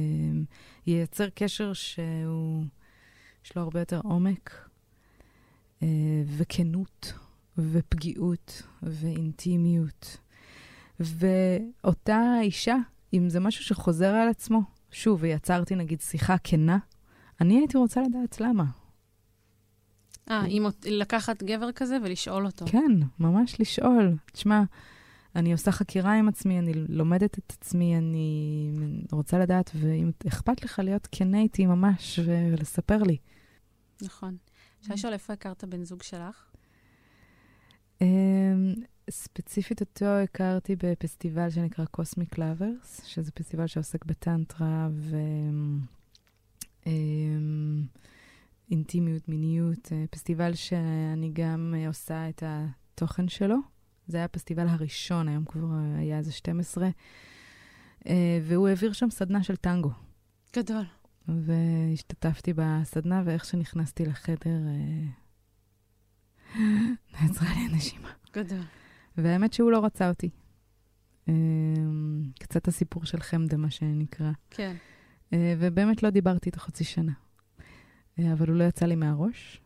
ייצר 0.86 1.28
קשר 1.34 1.72
שהוא, 1.72 2.64
יש 3.44 3.56
לו 3.56 3.62
הרבה 3.62 3.80
יותר 3.80 4.00
עומק 4.04 4.68
וכנות. 6.36 7.12
ופגיעות 7.58 8.62
ואינטימיות. 8.82 10.16
ואותה 11.00 12.38
אישה, 12.42 12.76
אם 13.12 13.28
זה 13.28 13.40
משהו 13.40 13.64
שחוזר 13.64 14.08
על 14.14 14.28
עצמו, 14.28 14.60
שוב, 14.90 15.18
ויצרתי 15.22 15.74
נגיד 15.74 16.00
שיחה 16.00 16.36
כנה, 16.44 16.78
אני 17.40 17.58
הייתי 17.58 17.78
רוצה 17.78 18.02
לדעת 18.02 18.40
למה. 18.40 18.64
אה, 20.30 20.46
אם 20.46 20.66
לקחת 20.84 21.42
גבר 21.42 21.72
כזה 21.72 21.98
ולשאול 22.02 22.46
אותו. 22.46 22.66
כן, 22.66 22.92
ממש 23.18 23.60
לשאול. 23.60 24.16
תשמע, 24.32 24.62
אני 25.36 25.52
עושה 25.52 25.72
חקירה 25.72 26.12
עם 26.12 26.28
עצמי, 26.28 26.58
אני 26.58 26.72
לומדת 26.74 27.38
את 27.38 27.52
עצמי, 27.58 27.98
אני 27.98 28.72
רוצה 29.12 29.38
לדעת, 29.38 29.70
ואם 29.74 30.10
אכפת 30.28 30.64
לך 30.64 30.78
להיות 30.78 31.08
כנה 31.12 31.38
איתי 31.40 31.66
ממש 31.66 32.18
ולספר 32.24 33.02
לי. 33.02 33.16
נכון. 34.02 34.36
אפשר 34.80 34.94
לשאול 34.94 35.12
איפה 35.12 35.32
הכרת 35.32 35.64
בן 35.64 35.84
זוג 35.84 36.02
שלך? 36.02 36.50
Um, 37.98 38.02
ספציפית 39.10 39.80
אותו 39.80 40.06
הכרתי 40.06 40.76
בפסטיבל 40.76 41.50
שנקרא 41.50 41.84
קוסמיק 41.84 42.38
לאברס, 42.38 43.04
שזה 43.04 43.32
פסטיבל 43.32 43.66
שעוסק 43.66 44.04
בטנטרה 44.04 44.88
ואינטימיות, 44.92 45.99
um, 46.84 46.88
מיניות, 49.28 49.86
uh, 49.86 49.90
פסטיבל 50.10 50.54
שאני 50.54 51.30
גם 51.32 51.74
uh, 51.76 51.88
עושה 51.88 52.28
את 52.28 52.42
התוכן 52.46 53.28
שלו. 53.28 53.56
זה 54.06 54.16
היה 54.16 54.24
הפסטיבל 54.24 54.68
הראשון, 54.68 55.28
היום 55.28 55.44
כבר 55.44 55.68
היה 55.98 56.18
איזה 56.18 56.32
12, 56.32 56.88
uh, 57.98 58.08
והוא 58.42 58.68
העביר 58.68 58.92
שם 58.92 59.10
סדנה 59.10 59.42
של 59.42 59.56
טנגו. 59.56 59.90
גדול. 60.56 60.84
והשתתפתי 61.28 62.52
בסדנה, 62.56 63.22
ואיך 63.24 63.44
שנכנסתי 63.44 64.04
לחדר... 64.04 64.58
נעצרה 67.12 67.48
לי 67.54 67.60
הנשימה. 67.70 68.10
גדול. 68.32 68.62
והאמת 69.16 69.52
שהוא 69.52 69.70
לא 69.70 69.84
רצה 69.84 70.08
אותי. 70.08 70.30
אמ, 71.28 72.22
קצת 72.40 72.68
הסיפור 72.68 73.04
של 73.04 73.20
חמדה, 73.20 73.56
מה 73.56 73.70
שנקרא. 73.70 74.30
כן. 74.50 74.76
אה, 75.32 75.54
ובאמת 75.58 76.02
לא 76.02 76.10
דיברתי 76.10 76.48
איתו 76.48 76.60
חצי 76.60 76.84
שנה. 76.84 77.12
אה, 78.18 78.32
אבל 78.32 78.48
הוא 78.48 78.56
לא 78.56 78.64
יצא 78.64 78.86
לי 78.86 78.96
מהראש, 78.96 79.60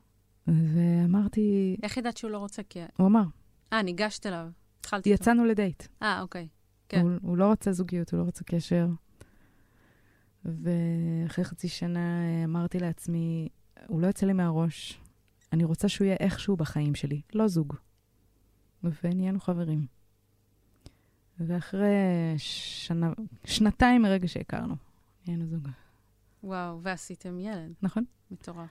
ואמרתי... 0.47 1.77
איך 1.83 1.97
ידעת 1.97 2.17
שהוא 2.17 2.31
לא 2.31 2.39
רוצה? 2.39 2.63
כי... 2.63 2.81
הוא 2.97 3.07
אמר. 3.07 3.25
אה, 3.73 3.83
ניגשת 3.83 4.27
אליו. 4.27 4.49
התחלתי 4.81 5.13
איתו. 5.13 5.23
יצאנו 5.23 5.45
לדייט. 5.45 5.83
אה, 6.03 6.21
אוקיי. 6.21 6.49
כן. 6.89 7.01
הוא, 7.01 7.11
הוא 7.23 7.37
לא 7.37 7.47
רוצה 7.47 7.73
זוגיות, 7.73 8.13
הוא 8.13 8.19
לא 8.19 8.25
רוצה 8.25 8.45
קשר. 8.45 8.87
ואחרי 10.45 11.45
חצי 11.45 11.69
שנה 11.69 12.23
אה, 12.23 12.45
אמרתי 12.45 12.79
לעצמי, 12.79 13.49
הוא 13.87 14.01
לא 14.01 14.07
יצא 14.07 14.27
לי 14.27 14.33
מהראש, 14.33 15.01
אני 15.53 15.65
רוצה 15.65 15.89
שהוא 15.89 16.05
יהיה 16.05 16.17
איכשהו 16.21 16.57
בחיים 16.57 16.95
שלי, 16.95 17.21
לא 17.35 17.49
זוג. 17.49 17.75
ונהיינו 19.05 19.41
חברים. 19.41 19.87
ואחרי 21.41 21.95
שנה, 22.37 23.13
שנתיים 23.45 24.03
מרגע 24.03 24.29
שהכרנו, 24.29 24.75
נהיינו 25.27 25.47
זוג. 25.47 25.69
וואו, 26.43 26.83
ועשיתם 26.83 27.41
ילד. 27.41 27.73
נכון. 27.83 28.05
מטורף. 28.31 28.69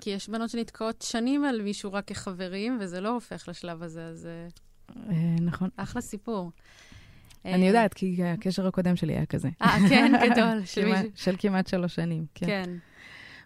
כי 0.00 0.10
יש 0.10 0.28
בנות 0.28 0.50
שנתקעות 0.50 1.02
שנים 1.02 1.44
על 1.44 1.62
מישהו 1.62 1.92
רק 1.92 2.04
כחברים, 2.04 2.78
וזה 2.80 3.00
לא 3.00 3.08
הופך 3.08 3.48
לשלב 3.48 3.82
הזה, 3.82 4.06
אז... 4.06 4.28
אה, 4.96 5.36
נכון. 5.40 5.68
אחלה 5.76 6.00
סיפור. 6.00 6.50
אני 7.44 7.62
אה, 7.62 7.66
יודעת, 7.66 7.94
כי 7.94 8.24
הקשר 8.24 8.66
הקודם 8.66 8.96
שלי 8.96 9.12
היה 9.12 9.26
כזה. 9.26 9.48
אה, 9.62 9.76
כן, 9.88 10.12
גדול. 10.30 10.62
של 11.14 11.34
כמעט 11.38 11.66
שלוש 11.66 11.94
שנים, 11.94 12.26
כן. 12.34 12.46
כן. 12.46 12.70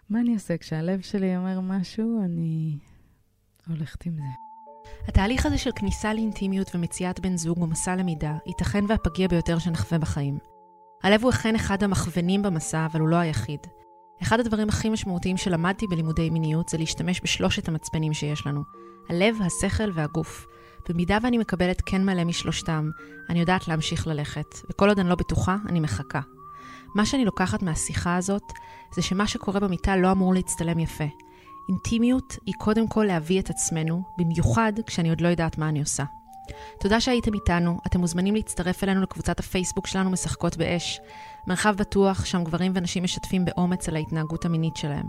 מה 0.09 0.19
אני 0.19 0.33
עושה? 0.33 0.57
כשהלב 0.57 1.01
שלי 1.01 1.37
אומר 1.37 1.59
משהו, 1.59 2.21
אני 2.25 2.77
הולכת 3.67 4.05
עם 4.05 4.13
זה. 4.15 4.21
התהליך 5.07 5.45
הזה 5.45 5.57
של 5.57 5.71
כניסה 5.75 6.13
לאינטימיות 6.13 6.75
ומציאת 6.75 7.19
בן 7.19 7.37
זוג 7.37 7.57
הוא 7.57 7.67
מסע 7.67 7.95
למידה, 7.95 8.37
ייתכן 8.47 8.85
והפגיע 8.87 9.27
ביותר 9.27 9.59
שנחווה 9.59 9.99
בחיים. 9.99 10.37
הלב 11.03 11.23
הוא 11.23 11.29
אכן 11.29 11.55
אחד 11.55 11.83
המכוונים 11.83 12.41
במסע, 12.41 12.85
אבל 12.85 12.99
הוא 12.99 13.09
לא 13.09 13.15
היחיד. 13.15 13.59
אחד 14.21 14.39
הדברים 14.39 14.69
הכי 14.69 14.89
משמעותיים 14.89 15.37
שלמדתי 15.37 15.87
בלימודי 15.87 16.29
מיניות 16.29 16.69
זה 16.69 16.77
להשתמש 16.77 17.21
בשלושת 17.23 17.67
המצפנים 17.67 18.13
שיש 18.13 18.47
לנו. 18.47 18.63
הלב, 19.09 19.37
השכל 19.41 19.91
והגוף. 19.93 20.45
במידה 20.89 21.17
ואני 21.21 21.37
מקבלת 21.37 21.81
כן 21.85 22.05
מלא 22.05 22.23
משלושתם, 22.23 22.89
אני 23.29 23.39
יודעת 23.39 23.67
להמשיך 23.67 24.07
ללכת, 24.07 24.55
וכל 24.69 24.89
עוד 24.89 24.99
אני 24.99 25.09
לא 25.09 25.15
בטוחה, 25.15 25.57
אני 25.69 25.79
מחכה. 25.79 26.21
מה 26.95 27.05
שאני 27.05 27.25
לוקחת 27.25 27.63
מהשיחה 27.63 28.15
הזאת, 28.15 28.43
זה 28.95 29.01
שמה 29.01 29.27
שקורה 29.27 29.59
במיטה 29.59 29.97
לא 29.97 30.11
אמור 30.11 30.33
להצטלם 30.33 30.79
יפה. 30.79 31.03
אינטימיות 31.69 32.37
היא 32.45 32.53
קודם 32.57 32.87
כל 32.87 33.03
להביא 33.03 33.39
את 33.39 33.49
עצמנו, 33.49 34.03
במיוחד 34.17 34.73
כשאני 34.87 35.09
עוד 35.09 35.21
לא 35.21 35.27
יודעת 35.27 35.57
מה 35.57 35.69
אני 35.69 35.79
עושה. 35.79 36.03
תודה 36.79 37.01
שהייתם 37.01 37.33
איתנו, 37.33 37.79
אתם 37.87 37.99
מוזמנים 37.99 38.35
להצטרף 38.35 38.83
אלינו 38.83 39.01
לקבוצת 39.01 39.39
הפייסבוק 39.39 39.87
שלנו 39.87 40.09
משחקות 40.09 40.57
באש. 40.57 40.99
מרחב 41.47 41.75
בטוח, 41.77 42.25
שם 42.25 42.43
גברים 42.43 42.71
ונשים 42.75 43.03
משתפים 43.03 43.45
באומץ 43.45 43.89
על 43.89 43.95
ההתנהגות 43.95 44.45
המינית 44.45 44.75
שלהם. 44.75 45.05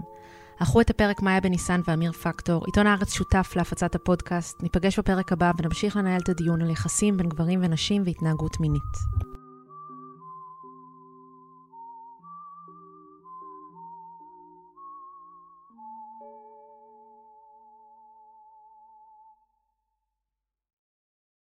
ערכו 0.61 0.81
את 0.81 0.91
הפרק 0.91 1.23
מאיה 1.23 1.41
בניסן 1.41 1.81
ואמיר 1.85 2.13
פקטור, 2.13 2.65
עיתון 2.67 2.87
הארץ 2.87 3.13
שותף 3.13 3.53
להפצת 3.57 3.95
הפודקאסט, 3.95 4.63
ניפגש 4.63 4.99
בפרק 4.99 5.33
הבא 5.33 5.53
ונמשיך 5.59 5.97
לנהל 5.97 6.21
את 6.21 6.29
הדיון 6.29 6.63
על 6.63 6.71
יחסים 6.71 7.17
בין 7.17 7.29
גברים 7.29 7.61
ונשים 7.63 8.03
והתנהגות 8.07 8.61
מינית. 8.61 9.40